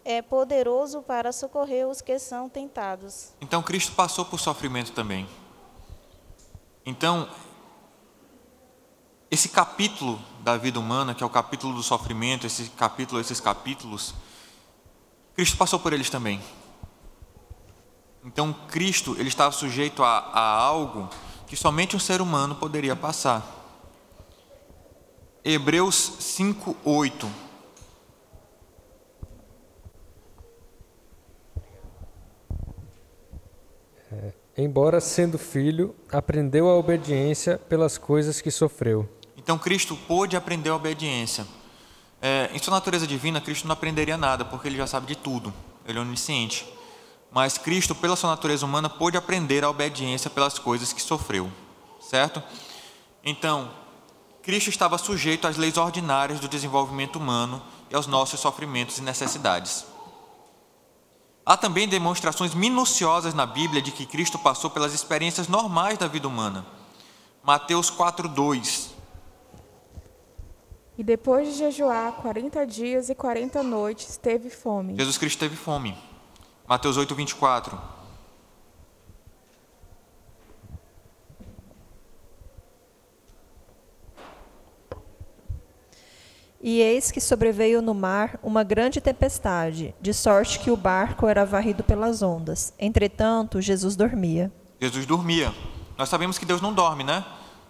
[0.05, 3.33] é poderoso para socorrer os que são tentados.
[3.41, 5.29] Então Cristo passou por sofrimento também.
[6.85, 7.29] Então,
[9.31, 14.13] esse capítulo da vida humana, que é o capítulo do sofrimento, esse capítulo, esses capítulos,
[15.37, 16.43] Cristo passou por eles também.
[18.25, 21.09] Então, Cristo ele estava sujeito a, a algo
[21.47, 23.62] que somente um ser humano poderia passar.
[25.45, 27.29] Hebreus 5, 8.
[34.57, 39.09] Embora sendo filho, aprendeu a obediência pelas coisas que sofreu.
[39.37, 41.45] Então Cristo pôde aprender a obediência.
[42.21, 45.53] É, em sua natureza divina, Cristo não aprenderia nada, porque ele já sabe de tudo.
[45.85, 46.73] Ele é onisciente.
[47.33, 51.51] Mas Cristo, pela sua natureza humana, pôde aprender a obediência pelas coisas que sofreu.
[51.99, 52.41] Certo?
[53.25, 53.82] Então,
[54.43, 59.87] Cristo estava sujeito às leis ordinárias do desenvolvimento humano e aos nossos sofrimentos e necessidades.
[61.47, 66.27] Há também demonstrações minuciosas na Bíblia de que Cristo passou pelas experiências normais da vida
[66.27, 66.67] humana.
[67.43, 68.91] Mateus 4:2.
[70.99, 74.97] E depois de jejuar 40 dias e 40 noites, teve fome.
[74.97, 75.97] Jesus Cristo teve fome.
[76.67, 78.02] Mateus 8:24.
[86.63, 91.45] E eis que sobreveio no mar uma grande tempestade, de sorte que o barco era
[91.45, 92.73] varrido pelas ondas.
[92.79, 94.53] Entretanto, Jesus dormia.
[94.81, 95.53] Jesus dormia.
[95.99, 97.25] Nós sabemos que Deus não dorme, né?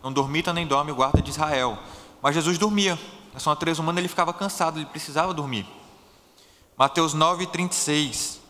[0.05, 1.79] Não dormita nem dorme o guarda de Israel.
[2.21, 2.99] Mas Jesus dormia.
[3.33, 5.67] Na sua natureza humana ele ficava cansado, ele precisava dormir.
[6.77, 8.41] Mateus 9, 36.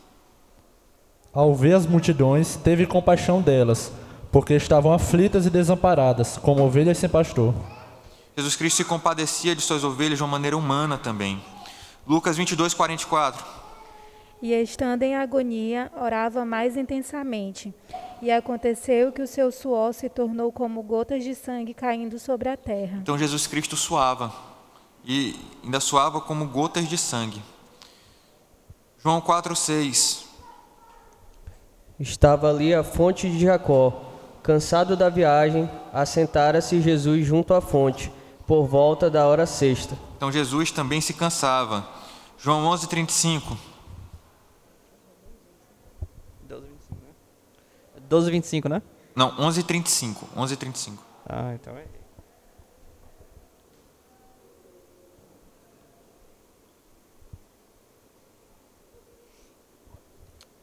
[1.32, 3.92] Ao ver as multidões, teve compaixão delas,
[4.32, 7.54] porque estavam aflitas e desamparadas, como ovelhas sem pastor.
[8.34, 11.42] Jesus Cristo se compadecia de suas ovelhas de uma maneira humana também.
[12.06, 13.44] Lucas 22, 44.
[14.40, 17.74] E estando em agonia, orava mais intensamente.
[18.22, 22.56] E aconteceu que o seu suor se tornou como gotas de sangue caindo sobre a
[22.56, 22.98] terra.
[23.02, 24.32] Então Jesus Cristo suava.
[25.04, 27.42] E ainda suava como gotas de sangue.
[28.98, 30.24] João 4, 6.
[32.00, 34.08] Estava ali a fonte de Jacó.
[34.42, 38.10] Cansado da viagem, assentara-se Jesus junto à fonte
[38.46, 39.98] por volta da hora sexta.
[40.16, 41.88] Então Jesus também se cansava.
[42.38, 43.56] João 11, 35.
[48.12, 48.82] 12, 25, né?
[49.16, 50.28] Não, 11, 35.
[50.36, 51.02] 11, 35.
[51.26, 51.86] Ah, então é.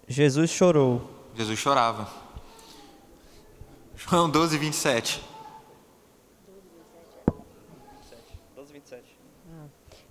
[0.08, 1.10] Jesus chorou.
[1.36, 2.08] Jesus chorava.
[3.96, 5.29] João 12, 27.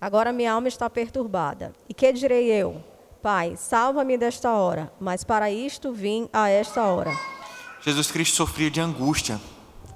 [0.01, 1.73] Agora minha alma está perturbada.
[1.89, 2.83] E que direi eu?
[3.21, 7.11] Pai, salva-me desta hora, mas para isto vim a esta hora.
[7.83, 9.41] Jesus Cristo sofria de angústia,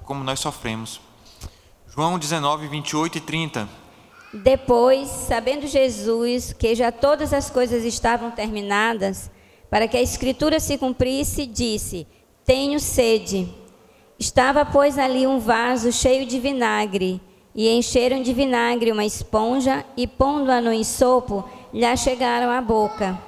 [0.03, 0.99] como nós sofremos.
[1.87, 3.69] João 19, 28 e 30.
[4.33, 9.31] Depois, sabendo Jesus que já todas as coisas estavam terminadas,
[9.69, 12.05] para que a Escritura se cumprisse, disse:
[12.43, 13.47] Tenho sede.
[14.19, 17.21] Estava, pois, ali um vaso cheio de vinagre
[17.55, 23.19] e encheram de vinagre uma esponja e, pondo-a no ensopo, lhe chegaram à boca.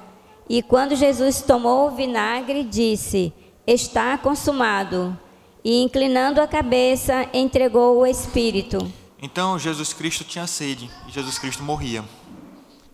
[0.48, 3.32] E quando Jesus tomou o vinagre, disse:
[3.66, 5.16] Está consumado.
[5.64, 8.78] E, inclinando a cabeça, entregou o Espírito.
[9.20, 12.04] Então Jesus Cristo tinha sede e Jesus Cristo morria.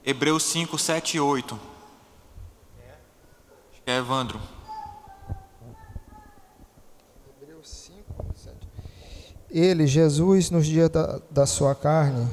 [0.04, 1.60] Hebreus 5, 7 e 8.
[3.70, 4.40] Acho que é Evandro.
[9.52, 12.26] Ele, Jesus, nos dias da, da sua carne,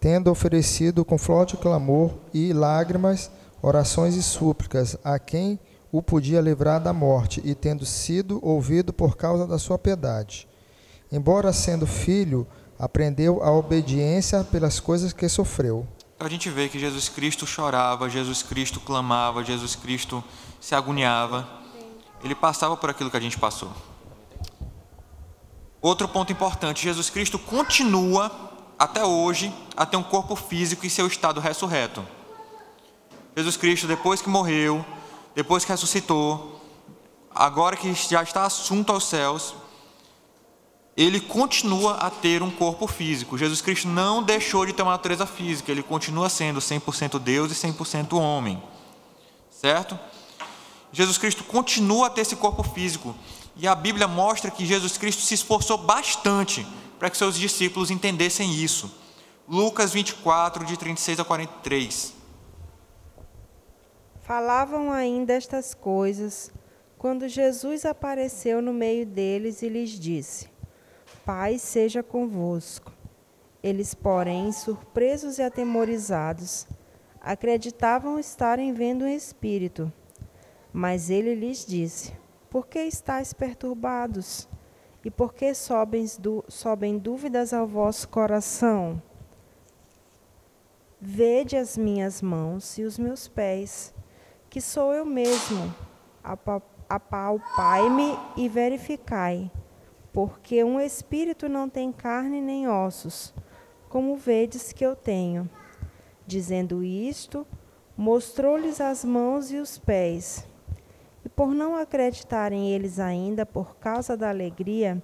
[0.00, 3.30] tendo oferecido com forte clamor e lágrimas,
[3.62, 5.56] orações e súplicas a quem
[5.92, 10.48] o podia livrar da morte, e tendo sido ouvido por causa da sua piedade.
[11.12, 12.44] Embora sendo filho,
[12.76, 15.86] aprendeu a obediência pelas coisas que sofreu.
[16.18, 20.22] A gente vê que Jesus Cristo chorava, Jesus Cristo clamava, Jesus Cristo
[20.60, 21.48] se agoniava.
[22.22, 23.70] Ele passava por aquilo que a gente passou.
[25.80, 28.30] Outro ponto importante: Jesus Cristo continua
[28.78, 32.06] até hoje a ter um corpo físico em seu estado ressurreto.
[33.36, 34.84] Jesus Cristo, depois que morreu,
[35.34, 36.60] depois que ressuscitou,
[37.34, 39.54] agora que já está assunto aos céus,
[40.96, 43.38] ele continua a ter um corpo físico.
[43.38, 47.54] Jesus Cristo não deixou de ter uma natureza física, ele continua sendo 100% Deus e
[47.54, 48.62] 100% homem.
[49.50, 49.98] Certo?
[50.92, 53.14] Jesus Cristo continua a ter esse corpo físico.
[53.60, 56.66] E a Bíblia mostra que Jesus Cristo se esforçou bastante
[56.98, 58.90] para que seus discípulos entendessem isso.
[59.46, 62.14] Lucas 24, de 36 a 43.
[64.22, 66.50] Falavam ainda estas coisas
[66.96, 70.48] quando Jesus apareceu no meio deles e lhes disse:
[71.26, 72.90] paz seja convosco.
[73.62, 76.66] Eles, porém, surpresos e atemorizados,
[77.20, 79.92] acreditavam estarem vendo um espírito.
[80.72, 82.19] Mas ele lhes disse:
[82.50, 84.48] Por que estáis perturbados?
[85.04, 86.04] E por que sobem,
[86.48, 89.00] sobem dúvidas ao vosso coração?
[91.00, 93.94] Vede as minhas mãos e os meus pés,
[94.50, 95.74] que sou eu mesmo.
[96.88, 99.50] Apalpai-me e verificai,
[100.12, 103.32] porque um espírito não tem carne nem ossos,
[103.88, 105.48] como vedes que eu tenho.
[106.26, 107.46] Dizendo isto,
[107.96, 110.49] mostrou-lhes as mãos e os pés.
[111.24, 115.02] E por não acreditarem eles ainda por causa da alegria,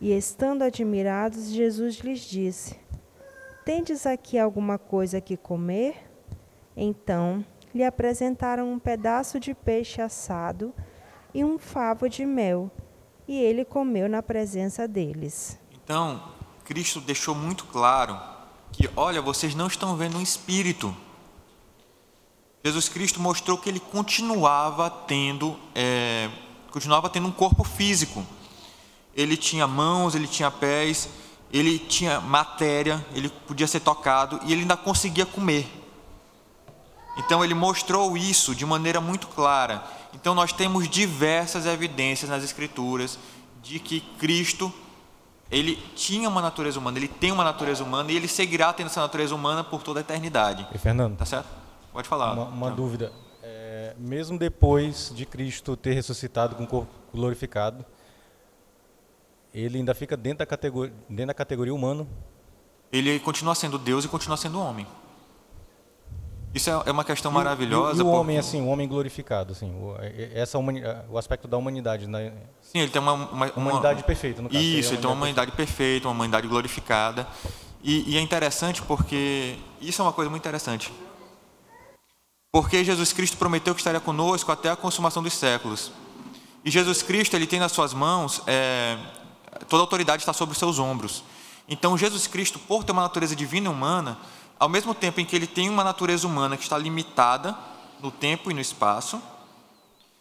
[0.00, 2.78] e estando admirados, Jesus lhes disse:
[3.64, 6.10] Tendes aqui alguma coisa que comer?
[6.76, 7.44] Então
[7.74, 10.74] lhe apresentaram um pedaço de peixe assado
[11.32, 12.70] e um favo de mel,
[13.28, 15.58] e ele comeu na presença deles.
[15.84, 16.20] Então,
[16.64, 18.18] Cristo deixou muito claro
[18.72, 20.94] que, olha, vocês não estão vendo um espírito.
[22.62, 26.28] Jesus Cristo mostrou que ele continuava tendo, é,
[26.70, 28.24] continuava tendo um corpo físico.
[29.14, 31.08] Ele tinha mãos, ele tinha pés,
[31.52, 35.66] ele tinha matéria, ele podia ser tocado e ele ainda conseguia comer.
[37.16, 39.82] Então ele mostrou isso de maneira muito clara.
[40.14, 43.18] Então nós temos diversas evidências nas escrituras
[43.62, 44.72] de que Cristo
[45.50, 49.00] ele tinha uma natureza humana, ele tem uma natureza humana e ele seguirá tendo essa
[49.00, 50.64] natureza humana por toda a eternidade.
[50.72, 51.59] E Fernando, tá certo?
[51.92, 52.32] Pode falar.
[52.32, 53.12] Uma, uma dúvida.
[53.42, 57.84] É, mesmo depois de Cristo ter ressuscitado com o corpo glorificado,
[59.52, 62.08] ele ainda fica dentro da categoria, dentro da categoria humano?
[62.92, 64.86] Ele continua sendo Deus e continua sendo homem.
[66.52, 68.02] Isso é, é uma questão maravilhosa.
[68.02, 69.94] E, e o homem, assim, o homem glorificado, assim, o,
[70.34, 72.32] essa humani, o aspecto da humanidade, né?
[72.60, 74.60] Sim, ele tem uma, uma, uma humanidade perfeita, no caso.
[74.60, 77.26] Isso, ele tem uma humanidade perfeita, uma humanidade glorificada.
[77.82, 80.92] E, e é interessante porque isso é uma coisa muito interessante.
[82.52, 85.92] Porque Jesus Cristo prometeu que estaria conosco até a consumação dos séculos.
[86.64, 88.98] E Jesus Cristo, ele tem nas suas mãos, é,
[89.68, 91.22] toda a autoridade está sobre os seus ombros.
[91.68, 94.18] Então, Jesus Cristo, por ter uma natureza divina e humana,
[94.58, 97.56] ao mesmo tempo em que ele tem uma natureza humana que está limitada
[98.00, 99.22] no tempo e no espaço,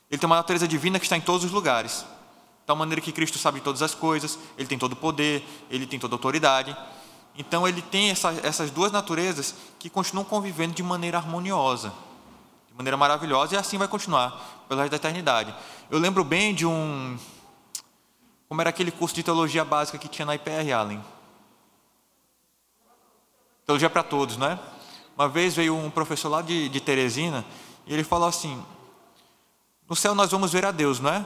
[0.10, 2.06] ele tem uma natureza divina que está em todos os lugares.
[2.66, 6.00] Tal maneira que Cristo sabe todas as coisas, ele tem todo o poder, ele tem
[6.00, 6.78] toda a autoridade.
[7.36, 11.92] Então ele tem essa, essas duas naturezas que continuam convivendo de maneira harmoniosa,
[12.80, 15.54] maneira maravilhosa, e assim vai continuar pelo resto da eternidade.
[15.92, 17.20] Eu lembro bem de um.
[18.48, 21.04] Como era aquele curso de teologia básica que tinha na IPR Allen
[23.66, 24.58] Teologia para todos, né?
[25.16, 27.46] Uma vez veio um professor lá de, de Teresina
[27.86, 28.64] e ele falou assim:
[29.88, 31.26] No céu nós vamos ver a Deus, não é?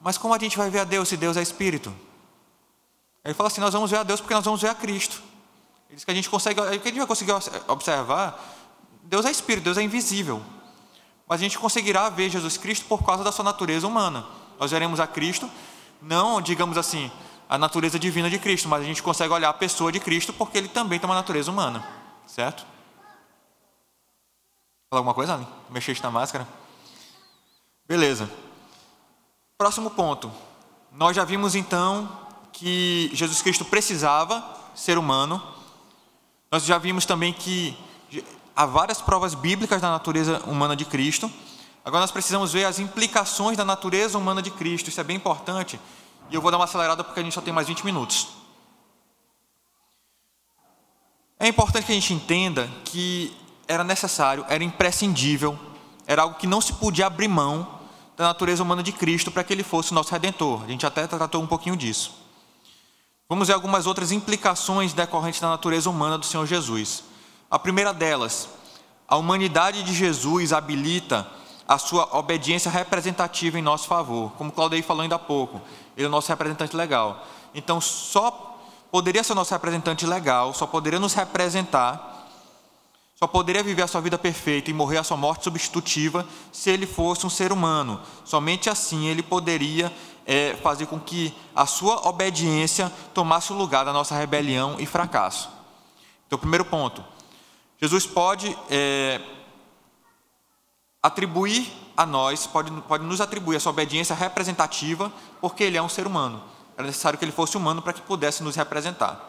[0.00, 1.94] Mas como a gente vai ver a Deus se Deus é Espírito?
[3.24, 5.22] Ele falou assim: Nós vamos ver a Deus porque nós vamos ver a Cristo.
[5.88, 7.32] Ele disse que a gente consegue, que a gente vai conseguir
[7.68, 8.44] observar,
[9.04, 10.42] Deus é Espírito, Deus é invisível.
[11.30, 14.26] Mas a gente conseguirá ver Jesus Cristo por causa da sua natureza humana.
[14.58, 15.48] Nós veremos a Cristo,
[16.02, 17.08] não, digamos assim,
[17.48, 20.58] a natureza divina de Cristo, mas a gente consegue olhar a pessoa de Cristo porque
[20.58, 21.86] ele também tem uma natureza humana,
[22.26, 22.66] certo?
[24.90, 25.46] Fala alguma coisa, Ali?
[25.70, 26.48] Mexeste na máscara?
[27.86, 28.28] Beleza.
[29.56, 30.32] Próximo ponto.
[30.90, 32.10] Nós já vimos então
[32.52, 35.40] que Jesus Cristo precisava ser humano.
[36.50, 37.78] Nós já vimos também que
[38.60, 41.32] há várias provas bíblicas da natureza humana de Cristo.
[41.82, 44.88] Agora nós precisamos ver as implicações da natureza humana de Cristo.
[44.88, 45.80] Isso é bem importante
[46.28, 48.28] e eu vou dar uma acelerada porque a gente só tem mais 20 minutos.
[51.38, 53.34] É importante que a gente entenda que
[53.66, 55.58] era necessário, era imprescindível,
[56.06, 57.66] era algo que não se podia abrir mão
[58.14, 60.64] da natureza humana de Cristo para que ele fosse o nosso redentor.
[60.64, 62.12] A gente até tratou um pouquinho disso.
[63.26, 67.08] Vamos ver algumas outras implicações decorrentes da natureza humana do Senhor Jesus.
[67.50, 68.48] A primeira delas,
[69.08, 71.26] a humanidade de Jesus habilita
[71.66, 75.60] a sua obediência representativa em nosso favor, como Claudei falou ainda há pouco.
[75.96, 77.26] Ele é o nosso representante legal.
[77.52, 78.56] Então, só
[78.90, 82.28] poderia ser nosso representante legal, só poderia nos representar,
[83.16, 86.86] só poderia viver a sua vida perfeita e morrer a sua morte substitutiva se ele
[86.86, 88.00] fosse um ser humano.
[88.24, 89.92] Somente assim ele poderia
[90.24, 95.50] é, fazer com que a sua obediência tomasse o lugar da nossa rebelião e fracasso.
[96.26, 97.04] Então, primeiro ponto:
[97.80, 98.56] Jesus pode.
[98.68, 99.20] É,
[101.02, 106.06] atribuir a nós, pode, pode nos atribuir essa obediência representativa, porque ele é um ser
[106.06, 106.42] humano.
[106.76, 109.28] Era necessário que ele fosse humano para que pudesse nos representar.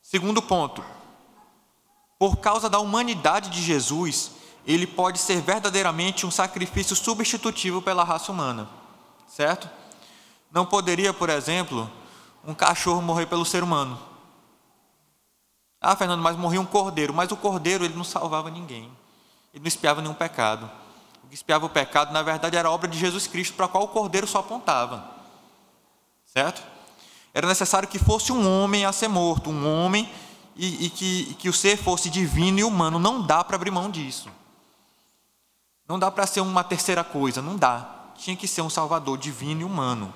[0.00, 0.84] Segundo ponto,
[2.18, 4.32] por causa da humanidade de Jesus,
[4.64, 8.68] ele pode ser verdadeiramente um sacrifício substitutivo pela raça humana,
[9.28, 9.68] certo?
[10.50, 11.90] Não poderia, por exemplo,
[12.44, 13.98] um cachorro morrer pelo ser humano.
[15.88, 17.14] Ah, Fernando, mas morria um cordeiro.
[17.14, 18.90] Mas o cordeiro ele não salvava ninguém.
[19.54, 20.68] Ele não espiava nenhum pecado.
[21.22, 23.68] O que espiava o pecado, na verdade, era a obra de Jesus Cristo, para a
[23.68, 25.08] qual o cordeiro só apontava.
[26.26, 26.60] Certo?
[27.32, 30.10] Era necessário que fosse um homem a ser morto, um homem
[30.56, 32.98] e, e que, e que o ser fosse divino e humano.
[32.98, 34.28] Não dá para abrir mão disso.
[35.88, 37.88] Não dá para ser uma terceira coisa, não dá.
[38.16, 40.12] Tinha que ser um Salvador divino e humano.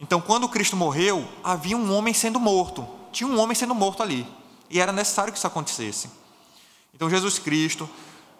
[0.00, 2.88] Então, quando Cristo morreu, havia um homem sendo morto.
[3.12, 4.26] Tinha um homem sendo morto ali.
[4.68, 6.10] E era necessário que isso acontecesse.
[6.94, 7.88] Então, Jesus Cristo,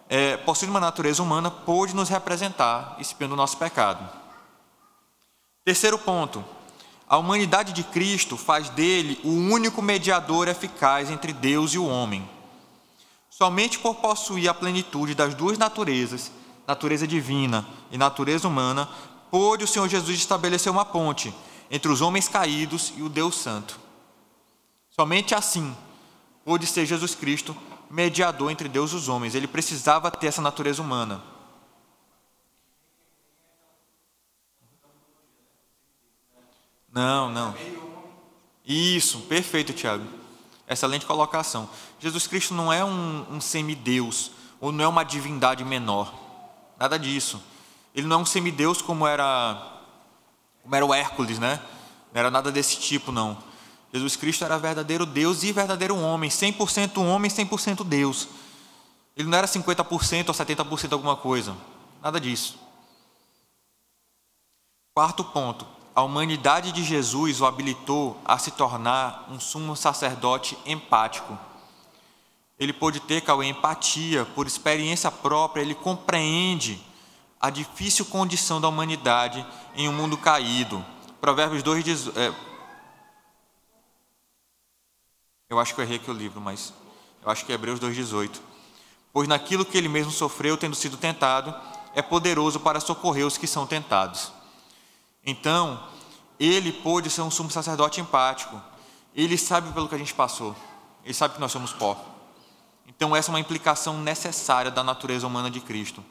[0.09, 4.09] é, possuindo uma natureza humana, pôde nos representar, espiando o nosso pecado.
[5.65, 6.45] Terceiro ponto.
[7.09, 12.29] A humanidade de Cristo faz dele o único mediador eficaz entre Deus e o homem.
[13.31, 16.33] Somente por possuir a plenitude das duas naturezas,
[16.67, 18.89] natureza divina e natureza humana,
[19.31, 21.33] pôde o Senhor Jesus estabelecer uma ponte
[21.71, 23.79] entre os homens caídos e o Deus Santo.
[24.91, 25.77] Somente assim
[26.47, 27.57] pôde ser Jesus Cristo
[27.91, 29.35] mediador entre Deus e os homens.
[29.35, 31.21] Ele precisava ter essa natureza humana.
[36.89, 37.53] Não, não.
[38.65, 40.07] Isso, perfeito, Tiago.
[40.69, 41.69] Excelente colocação.
[41.99, 44.31] Jesus Cristo não é um, um semideus,
[44.61, 46.15] ou não é uma divindade menor.
[46.79, 47.43] Nada disso.
[47.93, 49.81] Ele não é um semideus como era,
[50.63, 51.61] como era o Hércules, né?
[52.13, 53.37] Não era nada desse tipo, não.
[53.97, 58.29] Jesus Cristo era verdadeiro Deus e verdadeiro homem, 100% homem, 100% Deus.
[59.17, 61.57] Ele não era 50% ou 70% alguma coisa.
[62.03, 62.59] Nada disso.
[64.95, 71.39] Quarto ponto a humanidade de Jesus o habilitou a se tornar um sumo sacerdote empático.
[72.59, 76.79] Ele pôde ter, Cauê, empatia, por experiência própria, ele compreende
[77.41, 79.45] a difícil condição da humanidade
[79.75, 80.85] em um mundo caído.
[81.19, 82.09] Provérbios 2 diz.
[82.09, 82.31] É,
[85.49, 86.73] eu acho que eu errei aqui o livro, mas
[87.23, 88.41] eu acho que é Hebreus 2,18.
[89.13, 91.55] Pois naquilo que ele mesmo sofreu, tendo sido tentado,
[91.95, 94.33] é poderoso para socorrer os que são tentados.
[95.25, 95.83] Então,
[96.39, 98.61] ele pôde ser um sumo sacerdote empático.
[99.15, 100.55] Ele sabe pelo que a gente passou.
[101.05, 101.99] Ele sabe que nós somos pó.
[102.87, 106.05] Então, essa é uma implicação necessária da natureza humana de Cristo.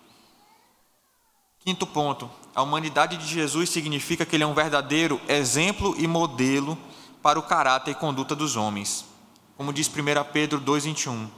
[1.60, 6.78] Quinto ponto: a humanidade de Jesus significa que ele é um verdadeiro exemplo e modelo
[7.22, 9.15] para o caráter e conduta dos homens.
[9.58, 9.92] Como diz 1
[10.32, 11.30] Pedro 2,21.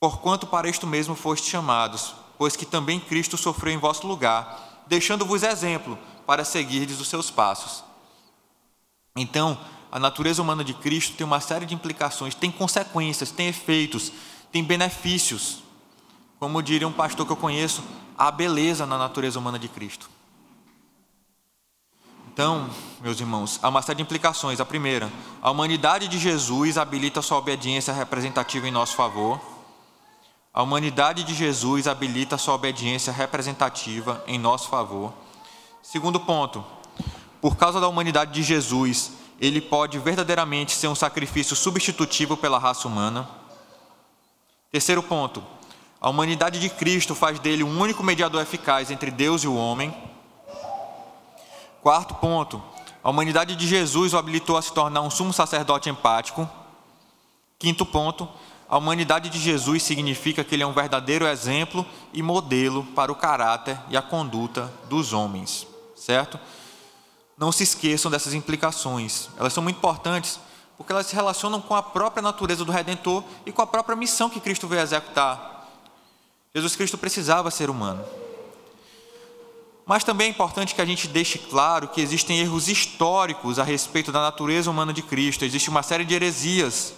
[0.00, 5.42] Porquanto para isto mesmo foste chamados, pois que também Cristo sofreu em vosso lugar deixando-vos
[5.42, 7.84] exemplo para seguirdes os seus passos.
[9.16, 9.58] Então,
[9.90, 14.12] a natureza humana de Cristo tem uma série de implicações, tem consequências, tem efeitos,
[14.52, 15.62] tem benefícios.
[16.38, 17.82] Como diria um pastor que eu conheço,
[18.16, 20.10] há beleza na natureza humana de Cristo.
[22.36, 22.68] Então,
[23.00, 24.60] meus irmãos, há uma série de implicações.
[24.60, 25.10] A primeira,
[25.40, 29.40] a humanidade de Jesus habilita sua obediência representativa em nosso favor.
[30.52, 35.14] A humanidade de Jesus habilita sua obediência representativa em nosso favor.
[35.82, 36.62] Segundo ponto,
[37.40, 42.86] por causa da humanidade de Jesus, ele pode verdadeiramente ser um sacrifício substitutivo pela raça
[42.86, 43.26] humana.
[44.70, 45.42] Terceiro ponto,
[45.98, 50.15] a humanidade de Cristo faz dele um único mediador eficaz entre Deus e o homem.
[51.86, 52.60] Quarto ponto,
[53.00, 56.50] a humanidade de Jesus o habilitou a se tornar um sumo sacerdote empático.
[57.60, 58.28] Quinto ponto,
[58.68, 63.14] a humanidade de Jesus significa que ele é um verdadeiro exemplo e modelo para o
[63.14, 65.64] caráter e a conduta dos homens,
[65.94, 66.40] certo?
[67.38, 70.40] Não se esqueçam dessas implicações, elas são muito importantes
[70.76, 74.28] porque elas se relacionam com a própria natureza do Redentor e com a própria missão
[74.28, 75.68] que Cristo veio executar.
[76.52, 78.04] Jesus Cristo precisava ser humano.
[79.86, 84.10] Mas também é importante que a gente deixe claro que existem erros históricos a respeito
[84.10, 86.92] da natureza humana de Cristo, existe uma série de heresias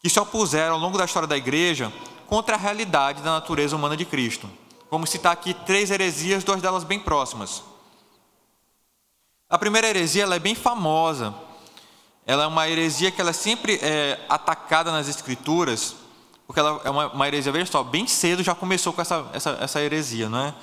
[0.00, 1.92] que se opuseram ao longo da história da igreja
[2.28, 4.48] contra a realidade da natureza humana de Cristo.
[4.88, 7.64] Vamos citar aqui três heresias, duas delas bem próximas.
[9.50, 11.34] A primeira heresia ela é bem famosa.
[12.24, 15.96] Ela é uma heresia que ela é sempre é atacada nas escrituras,
[16.46, 19.58] porque ela é uma, uma heresia, veja só, bem cedo já começou com essa, essa,
[19.60, 20.54] essa heresia, não é?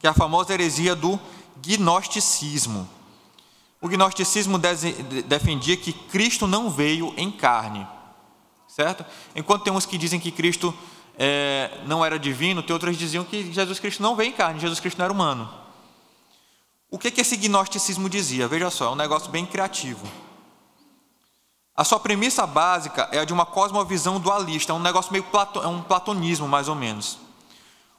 [0.00, 1.20] Que é a famosa heresia do
[1.56, 2.88] gnosticismo.
[3.80, 4.58] O gnosticismo
[5.26, 7.86] defendia que Cristo não veio em carne
[8.70, 9.04] certo?
[9.34, 10.72] Enquanto tem uns que dizem que Cristo
[11.18, 14.60] é, não era divino, tem outros que diziam que Jesus Cristo não veio em carne,
[14.60, 15.50] Jesus Cristo não era humano.
[16.90, 18.48] O que, que esse gnosticismo dizia?
[18.48, 20.06] Veja só, é um negócio bem criativo.
[21.76, 25.82] A sua premissa básica é a de uma cosmovisão dualista, é um negócio meio é
[25.86, 27.18] platonismo, mais ou menos.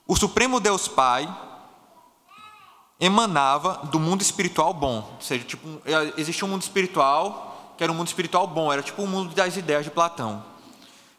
[0.08, 1.30] O Supremo Deus Pai,
[3.02, 4.98] emanava do mundo espiritual bom.
[5.16, 5.68] Ou seja, tipo,
[6.16, 9.34] existia um mundo espiritual que era um mundo espiritual bom, era tipo o um mundo
[9.34, 10.46] das ideias de Platão.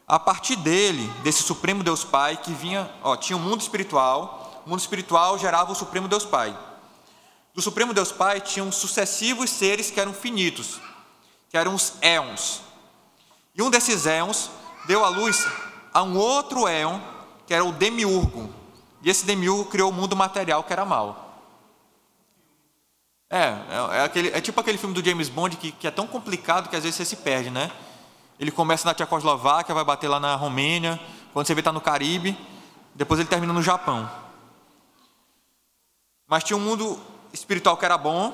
[0.07, 4.69] A partir dele, desse Supremo Deus Pai, que vinha, ó, tinha um mundo espiritual, o
[4.69, 6.57] mundo espiritual gerava o Supremo Deus Pai.
[7.53, 10.79] Do Supremo Deus Pai tinham sucessivos seres que eram finitos,
[11.49, 12.61] que eram os éons.
[13.53, 14.49] E um desses éons
[14.87, 15.45] deu à luz
[15.93, 16.97] a um outro éon,
[17.45, 18.49] que era o demiurgo.
[19.01, 21.22] E esse demiurgo criou o mundo material que era mal.
[23.33, 26.05] É, é, é, aquele, é tipo aquele filme do James Bond que, que é tão
[26.05, 27.71] complicado que às vezes você se perde, né?
[28.39, 30.99] Ele começa na Tchecoslováquia, vai bater lá na Romênia,
[31.33, 32.37] quando você vê está no Caribe,
[32.93, 34.07] depois ele termina no Japão.
[36.27, 36.99] Mas tinha um mundo
[37.33, 38.31] espiritual que era bom,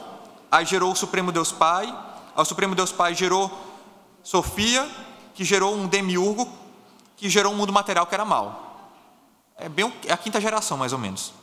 [0.52, 3.50] aí gerou o Supremo Deus Pai, aí o Supremo Deus Pai gerou
[4.22, 4.86] Sofia,
[5.34, 6.46] que gerou um demiurgo,
[7.16, 8.92] que gerou um mundo material que era mal.
[9.56, 11.39] É bem é a quinta geração, mais ou menos.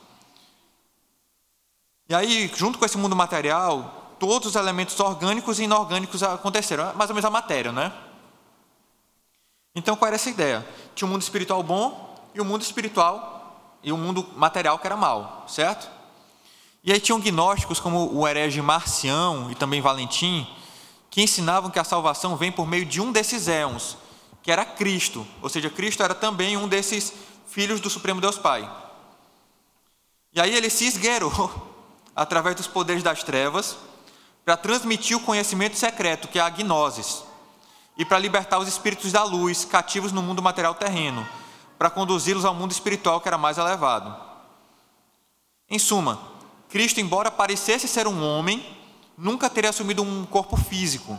[2.09, 6.89] E aí, junto com esse mundo material, todos os elementos orgânicos e inorgânicos aconteceram.
[6.89, 7.91] É mais ou menos a matéria, né?
[9.75, 10.65] Então, qual era essa ideia?
[10.95, 14.79] Tinha um mundo espiritual bom e o um mundo espiritual e o um mundo material
[14.79, 15.89] que era mal, certo?
[16.83, 20.47] E aí tinham gnósticos como o herege Marcião e também Valentim,
[21.09, 23.97] que ensinavam que a salvação vem por meio de um desses éons,
[24.41, 25.27] que era Cristo.
[25.41, 27.11] Ou seja, Cristo era também um desses
[27.47, 28.69] filhos do Supremo Deus Pai.
[30.33, 31.75] E aí ele se esgueirou
[32.17, 33.77] através dos poderes das trevas,
[34.43, 37.23] para transmitir o conhecimento secreto, que é a gnosis,
[37.95, 41.27] e para libertar os espíritos da luz, cativos no mundo material terreno,
[41.77, 44.15] para conduzi-los ao mundo espiritual que era mais elevado.
[45.69, 46.19] Em suma,
[46.69, 48.65] Cristo, embora parecesse ser um homem,
[49.15, 51.17] nunca teria assumido um corpo físico.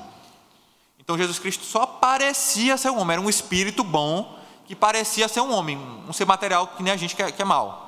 [0.98, 4.36] Então Jesus Cristo só parecia ser um homem, era um espírito bom
[4.66, 5.78] que parecia ser um homem,
[6.08, 7.87] um ser material que nem a gente que é, que é mal.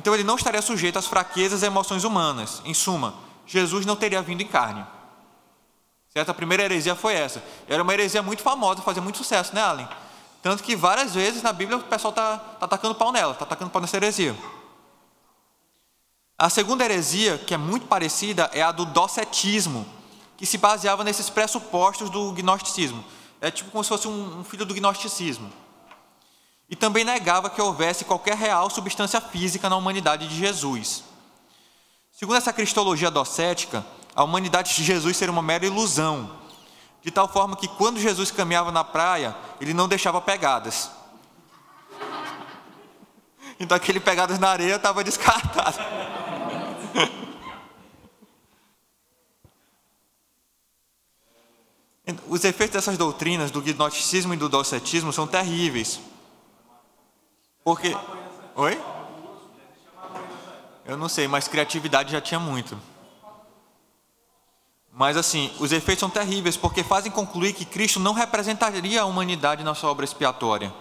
[0.00, 2.62] Então ele não estaria sujeito às fraquezas e emoções humanas.
[2.64, 3.12] Em suma,
[3.46, 4.82] Jesus não teria vindo em carne.
[6.08, 6.30] Certo?
[6.30, 7.44] A primeira heresia foi essa.
[7.68, 9.86] Era uma heresia muito famosa, fazia muito sucesso, né, Allen?
[10.42, 13.70] Tanto que várias vezes na Bíblia o pessoal está tá atacando pau nela, está atacando
[13.70, 14.34] pau nessa heresia.
[16.38, 19.86] A segunda heresia, que é muito parecida, é a do docetismo,
[20.38, 23.04] que se baseava nesses pressupostos do gnosticismo.
[23.38, 25.59] É tipo como se fosse um, um filho do gnosticismo
[26.70, 31.02] e também negava que houvesse qualquer real substância física na humanidade de Jesus.
[32.12, 36.38] Segundo essa cristologia docética, a humanidade de Jesus seria uma mera ilusão,
[37.02, 40.92] de tal forma que quando Jesus caminhava na praia, ele não deixava pegadas.
[43.58, 45.76] Então aquele pegadas na areia estava descartado.
[52.26, 56.00] Os efeitos dessas doutrinas do gnosticismo e do docetismo são terríveis,
[57.64, 57.96] porque.
[58.56, 58.80] Oi?
[60.84, 62.78] Eu não sei, mas criatividade já tinha muito.
[64.92, 69.62] Mas assim, os efeitos são terríveis porque fazem concluir que Cristo não representaria a humanidade
[69.62, 70.72] na sua obra expiatória.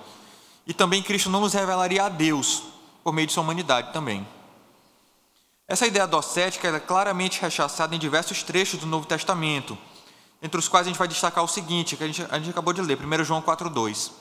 [0.66, 2.64] E também Cristo não nos revelaria a Deus
[3.04, 4.28] por meio de sua humanidade também.
[5.68, 9.78] Essa ideia docética é claramente rechaçada em diversos trechos do Novo Testamento,
[10.42, 12.74] entre os quais a gente vai destacar o seguinte, que a gente, a gente acabou
[12.74, 14.12] de ler, 1 João 4,2.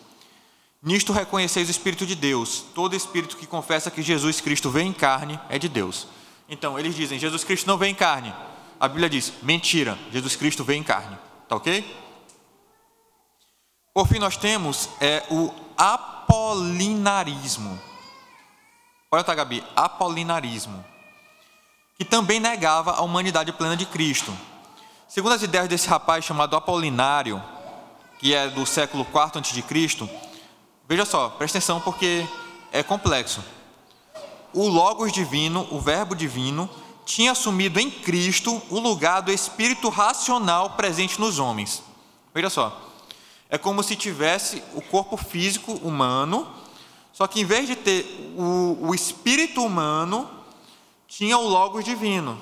[0.83, 2.65] Nisto reconheceis o Espírito de Deus.
[2.75, 6.07] Todo espírito que confessa que Jesus Cristo vem em carne é de Deus.
[6.49, 8.33] Então, eles dizem: Jesus Cristo não vem em carne.
[8.79, 11.19] A Bíblia diz: mentira, Jesus Cristo vem em carne.
[11.49, 11.85] Tá ok?
[13.93, 17.81] Por fim, nós temos é, o apolinarismo.
[19.11, 19.65] Olha, tá, Gabi?
[19.75, 20.85] Apolinarismo.
[21.97, 24.33] Que também negava a humanidade plena de Cristo.
[25.09, 27.43] Segundo as ideias desse rapaz chamado Apolinário,
[28.21, 30.28] que é do século IV a.C.,
[30.89, 32.27] Veja só, presta atenção porque
[32.73, 33.45] é complexo.
[34.55, 36.69] O Logos divino, o Verbo divino,
[37.05, 41.83] tinha assumido em Cristo o lugar do espírito racional presente nos homens.
[42.35, 42.81] Veja só,
[43.51, 46.49] é como se tivesse o corpo físico humano,
[47.13, 50.27] só que em vez de ter o, o espírito humano,
[51.07, 52.39] tinha o Logos divino.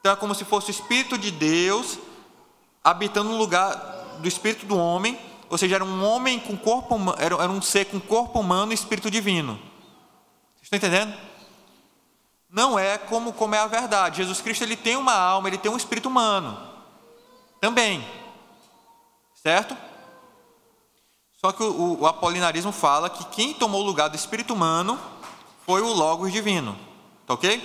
[0.00, 1.98] Então é como se fosse o Espírito de Deus
[2.82, 3.74] habitando no lugar
[4.18, 5.18] do espírito do homem
[5.48, 8.74] ou seja, era um homem com corpo era, era um ser com corpo humano e
[8.74, 9.54] espírito divino.
[10.56, 11.16] Vocês estão entendendo?
[12.50, 14.18] Não é como, como é a verdade.
[14.18, 16.58] Jesus Cristo ele tem uma alma, ele tem um espírito humano.
[17.60, 18.04] Também.
[19.34, 19.76] Certo?
[21.36, 24.98] Só que o, o apolinarismo fala que quem tomou o lugar do espírito humano
[25.64, 26.76] foi o Logos divino.
[27.26, 27.62] Tá ok?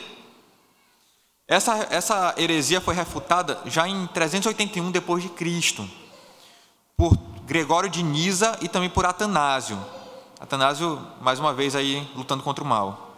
[1.48, 5.90] Essa, essa heresia foi refutada já em 381 depois de Cristo
[7.02, 9.76] por Gregório de Nisa e também por Atanásio.
[10.40, 13.16] Atanásio, mais uma vez, aí lutando contra o mal.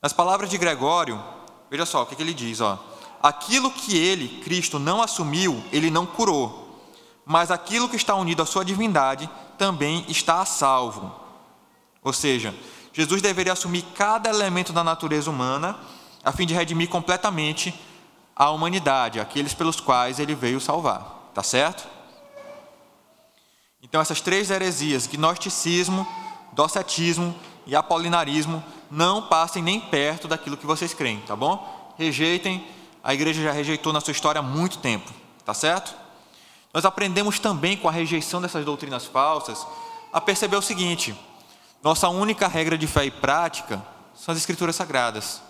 [0.00, 1.20] Nas palavras de Gregório,
[1.68, 2.78] veja só o que, que ele diz: ó,
[3.20, 6.80] aquilo que ele, Cristo, não assumiu, ele não curou,
[7.26, 11.12] mas aquilo que está unido à sua divindade também está a salvo.
[12.00, 12.54] Ou seja,
[12.92, 15.76] Jesus deveria assumir cada elemento da natureza humana
[16.22, 17.74] a fim de redimir completamente
[18.36, 21.30] a humanidade, aqueles pelos quais ele veio salvar.
[21.34, 22.01] Tá certo?
[23.82, 26.06] Então, essas três heresias, gnosticismo,
[26.52, 27.34] docetismo
[27.66, 31.94] e apolinarismo, não passem nem perto daquilo que vocês creem, tá bom?
[31.98, 32.64] Rejeitem,
[33.02, 35.10] a igreja já rejeitou na sua história há muito tempo,
[35.44, 35.94] tá certo?
[36.72, 39.66] Nós aprendemos também com a rejeição dessas doutrinas falsas
[40.12, 41.14] a perceber o seguinte:
[41.82, 43.82] nossa única regra de fé e prática
[44.14, 45.42] são as Escrituras Sagradas.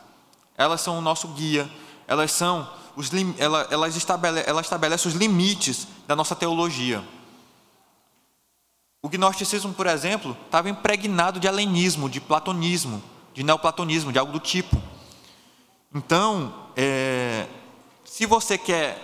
[0.57, 1.71] Elas são o nosso guia,
[2.07, 7.05] elas são os elas, elas, estabele, elas estabelecem os limites da nossa teologia.
[9.05, 13.03] O gnosticismo, por exemplo, estava impregnado de helenismo, de platonismo,
[13.35, 14.81] de neoplatonismo, de algo do tipo.
[15.93, 17.49] Então, é,
[18.05, 18.97] se você quer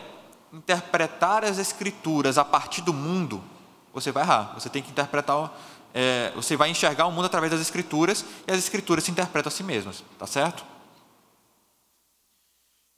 [0.52, 3.42] interpretar as escrituras a partir do mundo,
[3.92, 4.54] você vai errar.
[4.54, 5.52] Você tem que interpretar,
[5.92, 9.52] é, você vai enxergar o mundo através das escrituras e as escrituras se interpretam a
[9.52, 10.64] si mesmas, tá certo?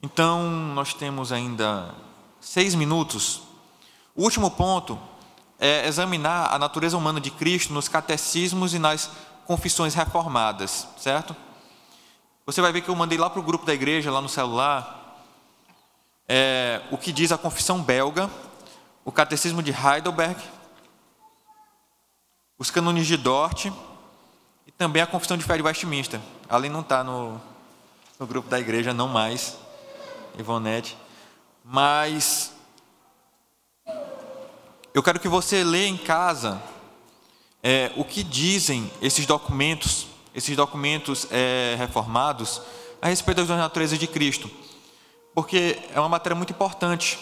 [0.03, 1.95] Então, nós temos ainda
[2.39, 3.41] seis minutos.
[4.15, 4.99] O último ponto
[5.61, 9.11] é examinar a natureza humana de Cristo nos catecismos e nas
[9.45, 11.35] confissões reformadas, certo?
[12.47, 15.23] Você vai ver que eu mandei lá para o grupo da igreja, lá no celular,
[16.27, 18.27] é, o que diz a confissão belga,
[19.05, 20.41] o catecismo de Heidelberg,
[22.57, 23.65] os cânones de Dort
[24.65, 26.19] e também a confissão de fé de Westminster.
[26.49, 27.39] Além não está no,
[28.19, 29.57] no grupo da igreja, não mais.
[30.39, 30.97] Ivonete,
[31.63, 32.40] mas
[34.93, 36.61] eu quero que você leia em casa
[37.63, 42.61] é, o que dizem esses documentos, esses documentos é, reformados
[43.01, 44.51] a respeito das naturezas de Cristo,
[45.33, 47.17] porque é uma matéria muito importante,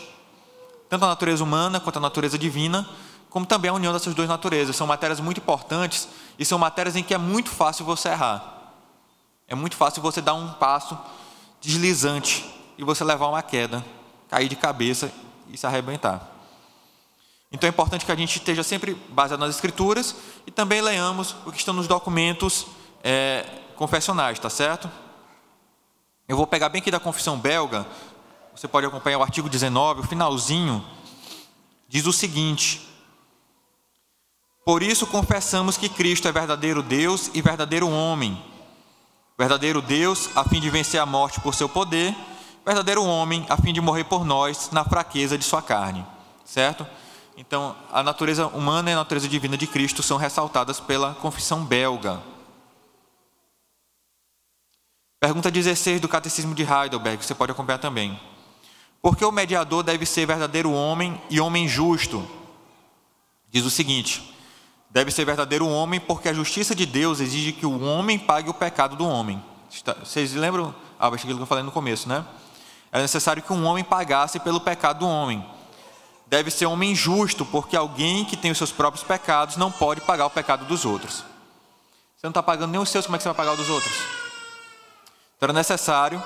[0.90, 2.90] tanto a natureza humana quanto a natureza divina,
[3.30, 4.76] como também a união dessas duas naturezas.
[4.76, 6.08] São matérias muito importantes
[6.40, 8.74] e são matérias em que é muito fácil você errar.
[9.48, 10.98] É muito fácil você dar um passo
[11.62, 13.86] deslizante e você levar uma queda,
[14.28, 15.12] cair de cabeça
[15.48, 16.39] e se arrebentar.
[17.52, 21.52] Então é importante que a gente esteja sempre baseado nas escrituras e também leamos o
[21.52, 22.68] que está nos documentos
[23.04, 23.46] é,
[23.76, 24.90] confessionais, tá certo?
[26.28, 27.88] Eu vou pegar bem aqui da confissão belga,
[28.56, 30.86] você pode acompanhar o artigo 19, o finalzinho,
[31.88, 32.88] diz o seguinte:
[34.64, 38.40] Por isso confessamos que Cristo é verdadeiro Deus e verdadeiro homem.
[39.38, 42.14] Verdadeiro Deus, a fim de vencer a morte por seu poder,
[42.66, 46.06] verdadeiro homem, a fim de morrer por nós na fraqueza de sua carne.
[46.44, 46.86] Certo?
[47.40, 52.22] Então, a natureza humana e a natureza divina de Cristo são ressaltadas pela confissão belga.
[55.22, 58.20] Pergunta 16 do Catecismo de Heidelberg, você pode acompanhar também.
[59.02, 62.28] Por que o mediador deve ser verdadeiro homem e homem justo?
[63.50, 64.36] Diz o seguinte:
[64.90, 68.54] deve ser verdadeiro homem porque a justiça de Deus exige que o homem pague o
[68.54, 69.42] pecado do homem.
[70.04, 72.26] Vocês lembram ah, aquilo que eu falei no começo, né?
[72.92, 75.58] Era necessário que um homem pagasse pelo pecado do homem.
[76.30, 80.28] Deve ser homem justo, porque alguém que tem os seus próprios pecados não pode pagar
[80.28, 81.24] o pecado dos outros.
[82.16, 83.68] Você não está pagando nem os seus, como é que você vai pagar o dos
[83.68, 83.94] outros?
[85.36, 86.24] Então era necessário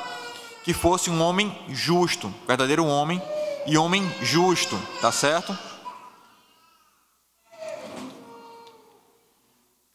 [0.66, 3.22] que fosse um homem justo, verdadeiro homem
[3.66, 5.58] e homem justo, tá certo?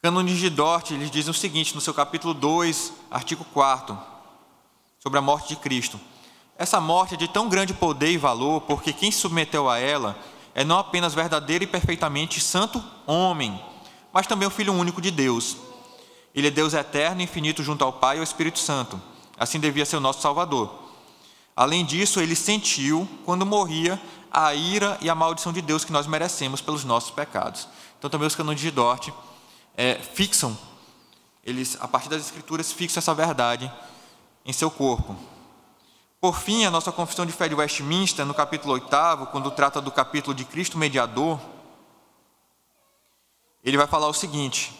[0.01, 3.95] Cânones de Dort, eles dizem o seguinte no seu capítulo 2, artigo 4,
[4.97, 5.99] sobre a morte de Cristo.
[6.59, 10.19] Essa morte é de tão grande poder e valor, porque quem se submeteu a ela
[10.53, 13.57] é não apenas verdadeiro e perfeitamente santo homem,
[14.11, 15.55] mas também o Filho único de Deus.
[16.35, 19.01] Ele é Deus eterno e infinito junto ao Pai e ao Espírito Santo.
[19.37, 20.69] Assim devia ser o nosso Salvador.
[21.55, 23.97] Além disso, ele sentiu, quando morria,
[24.29, 27.69] a ira e a maldição de Deus que nós merecemos pelos nossos pecados.
[27.97, 29.11] Então, também os canones de Dort
[29.77, 30.57] é, fixam,
[31.41, 33.71] eles, a partir das Escrituras, fixam essa verdade
[34.45, 35.15] em seu corpo.
[36.21, 38.87] Por fim, a nossa confissão de fé de Westminster, no capítulo 8,
[39.31, 41.39] quando trata do capítulo de Cristo mediador,
[43.63, 44.73] ele vai falar o seguinte.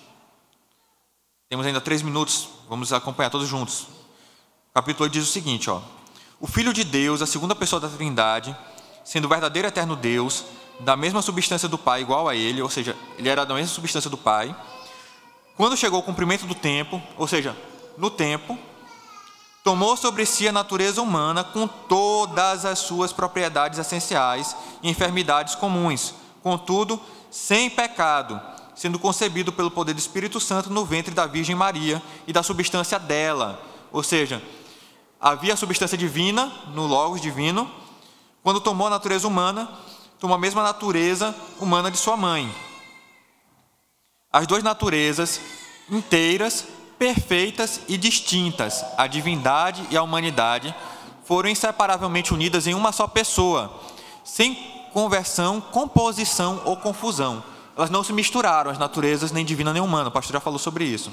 [1.47, 3.83] Temos ainda três minutos, vamos acompanhar todos juntos.
[4.69, 5.81] O capítulo 8 diz o seguinte: ó,
[6.41, 8.55] O Filho de Deus, a segunda pessoa da Trindade,
[9.05, 10.43] sendo o verdadeiro eterno Deus,
[10.81, 14.09] da mesma substância do Pai, igual a Ele, ou seja, Ele era da mesma substância
[14.09, 14.53] do Pai,
[15.55, 17.55] quando chegou o cumprimento do tempo, ou seja,
[17.97, 18.59] no tempo,
[19.69, 26.15] tomou sobre si a natureza humana com todas as suas propriedades essenciais e enfermidades comuns,
[26.41, 26.99] contudo,
[27.29, 28.41] sem pecado,
[28.73, 32.97] sendo concebido pelo poder do Espírito Santo no ventre da Virgem Maria e da substância
[32.97, 33.61] dela,
[33.91, 34.41] Ou seja,
[35.21, 37.69] havia a substância divina no Logos divino,
[38.41, 39.69] quando tomou a natureza humana,
[40.17, 42.51] tomou a mesma natureza humana de sua mãe.
[44.33, 45.39] As duas naturezas
[45.91, 46.65] inteiras,
[46.99, 50.75] perfeitas e distintas, a divindade e a humanidade,
[51.23, 53.73] foram inseparavelmente unidas em uma só pessoa,
[54.23, 54.55] sem
[54.91, 57.43] conversão, composição ou confusão.
[57.77, 60.09] Elas não se misturaram, as naturezas, nem divina nem humana.
[60.09, 61.11] O pastor já falou sobre isso.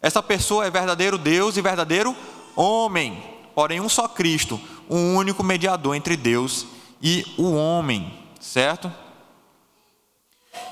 [0.00, 2.14] Essa pessoa é verdadeiro Deus e verdadeiro
[2.54, 3.22] homem,
[3.54, 6.66] porém um só Cristo, um único mediador entre Deus
[7.00, 8.92] e o homem, certo?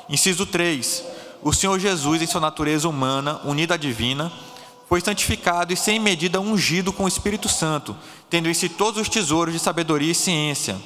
[0.09, 1.05] Inciso 3.
[1.43, 4.31] O Senhor Jesus, em sua natureza humana, unida à divina,
[4.89, 7.97] foi santificado e sem medida ungido com o Espírito Santo,
[8.29, 10.77] tendo em si todos os tesouros de sabedoria e ciência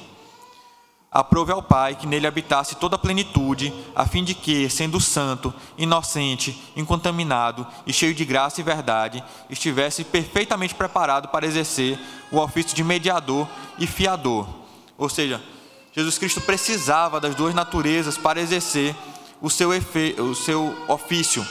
[1.15, 5.53] aprove ao Pai que nele habitasse toda a plenitude, a fim de que, sendo santo,
[5.77, 11.97] inocente, incontaminado e cheio de graça e verdade, estivesse perfeitamente preparado para exercer
[12.29, 13.47] o ofício de mediador
[13.79, 14.45] e fiador.
[14.97, 15.41] Ou seja,
[15.93, 18.93] Jesus Cristo precisava das duas naturezas para exercer
[19.45, 21.45] o seu, efe, o seu ofício,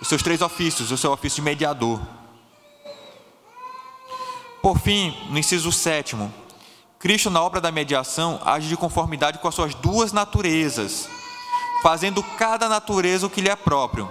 [0.00, 2.00] os seus três ofícios, o seu ofício de mediador.
[4.62, 6.32] Por fim, no inciso sétimo,
[7.00, 11.08] Cristo, na obra da mediação, age de conformidade com as suas duas naturezas,
[11.82, 14.08] fazendo cada natureza o que lhe é próprio.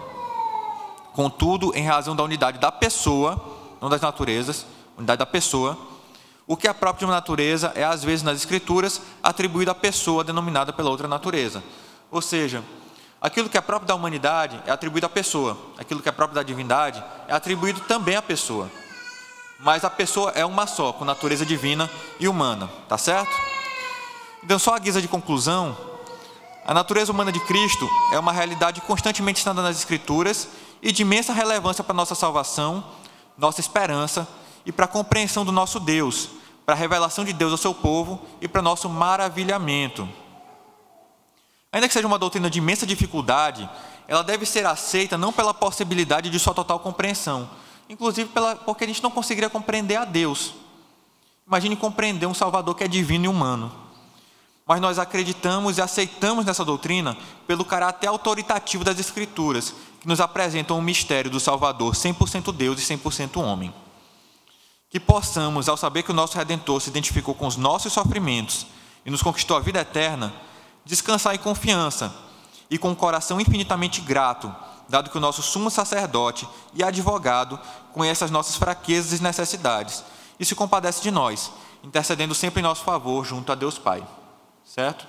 [1.13, 3.41] Contudo, em razão da unidade da pessoa,
[3.79, 4.65] não das naturezas,
[4.97, 5.77] unidade da pessoa,
[6.45, 10.21] o que é próprio de uma natureza é, às vezes, nas Escrituras, atribuído à pessoa
[10.21, 11.63] denominada pela outra natureza.
[12.11, 12.61] Ou seja,
[13.21, 16.43] aquilo que é próprio da humanidade é atribuído à pessoa, aquilo que é próprio da
[16.43, 18.69] divindade é atribuído também à pessoa
[19.63, 23.31] mas a pessoa é uma só, com natureza divina e humana, tá certo?
[24.43, 25.77] Então, só a guisa de conclusão,
[26.65, 30.47] a natureza humana de Cristo é uma realidade constantemente estando nas Escrituras
[30.81, 32.83] e de imensa relevância para nossa salvação,
[33.37, 34.27] nossa esperança
[34.65, 36.29] e para a compreensão do nosso Deus,
[36.65, 40.09] para a revelação de Deus ao seu povo e para nosso maravilhamento.
[41.71, 43.69] Ainda que seja uma doutrina de imensa dificuldade,
[44.07, 47.49] ela deve ser aceita não pela possibilidade de sua total compreensão,
[47.89, 50.53] inclusive pela, porque a gente não conseguiria compreender a Deus.
[51.47, 53.71] Imagine compreender um Salvador que é divino e humano.
[54.67, 57.17] Mas nós acreditamos e aceitamos nessa doutrina
[57.47, 62.97] pelo caráter autoritativo das Escrituras, que nos apresentam o mistério do Salvador 100% Deus e
[62.97, 63.73] 100% homem.
[64.89, 68.65] Que possamos, ao saber que o nosso Redentor se identificou com os nossos sofrimentos
[69.05, 70.33] e nos conquistou a vida eterna,
[70.85, 72.13] descansar em confiança
[72.69, 74.53] e com um coração infinitamente grato
[74.91, 77.57] dado que o nosso sumo sacerdote e advogado
[77.93, 80.03] conhece as nossas fraquezas e necessidades
[80.39, 81.51] e se compadece de nós,
[81.81, 84.05] intercedendo sempre em nosso favor junto a Deus Pai.
[84.65, 85.07] Certo?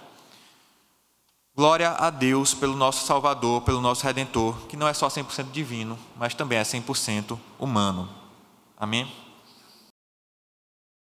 [1.55, 5.99] Glória a Deus pelo nosso Salvador, pelo nosso Redentor, que não é só 100% divino,
[6.17, 8.09] mas também é 100% humano.
[8.79, 9.11] Amém?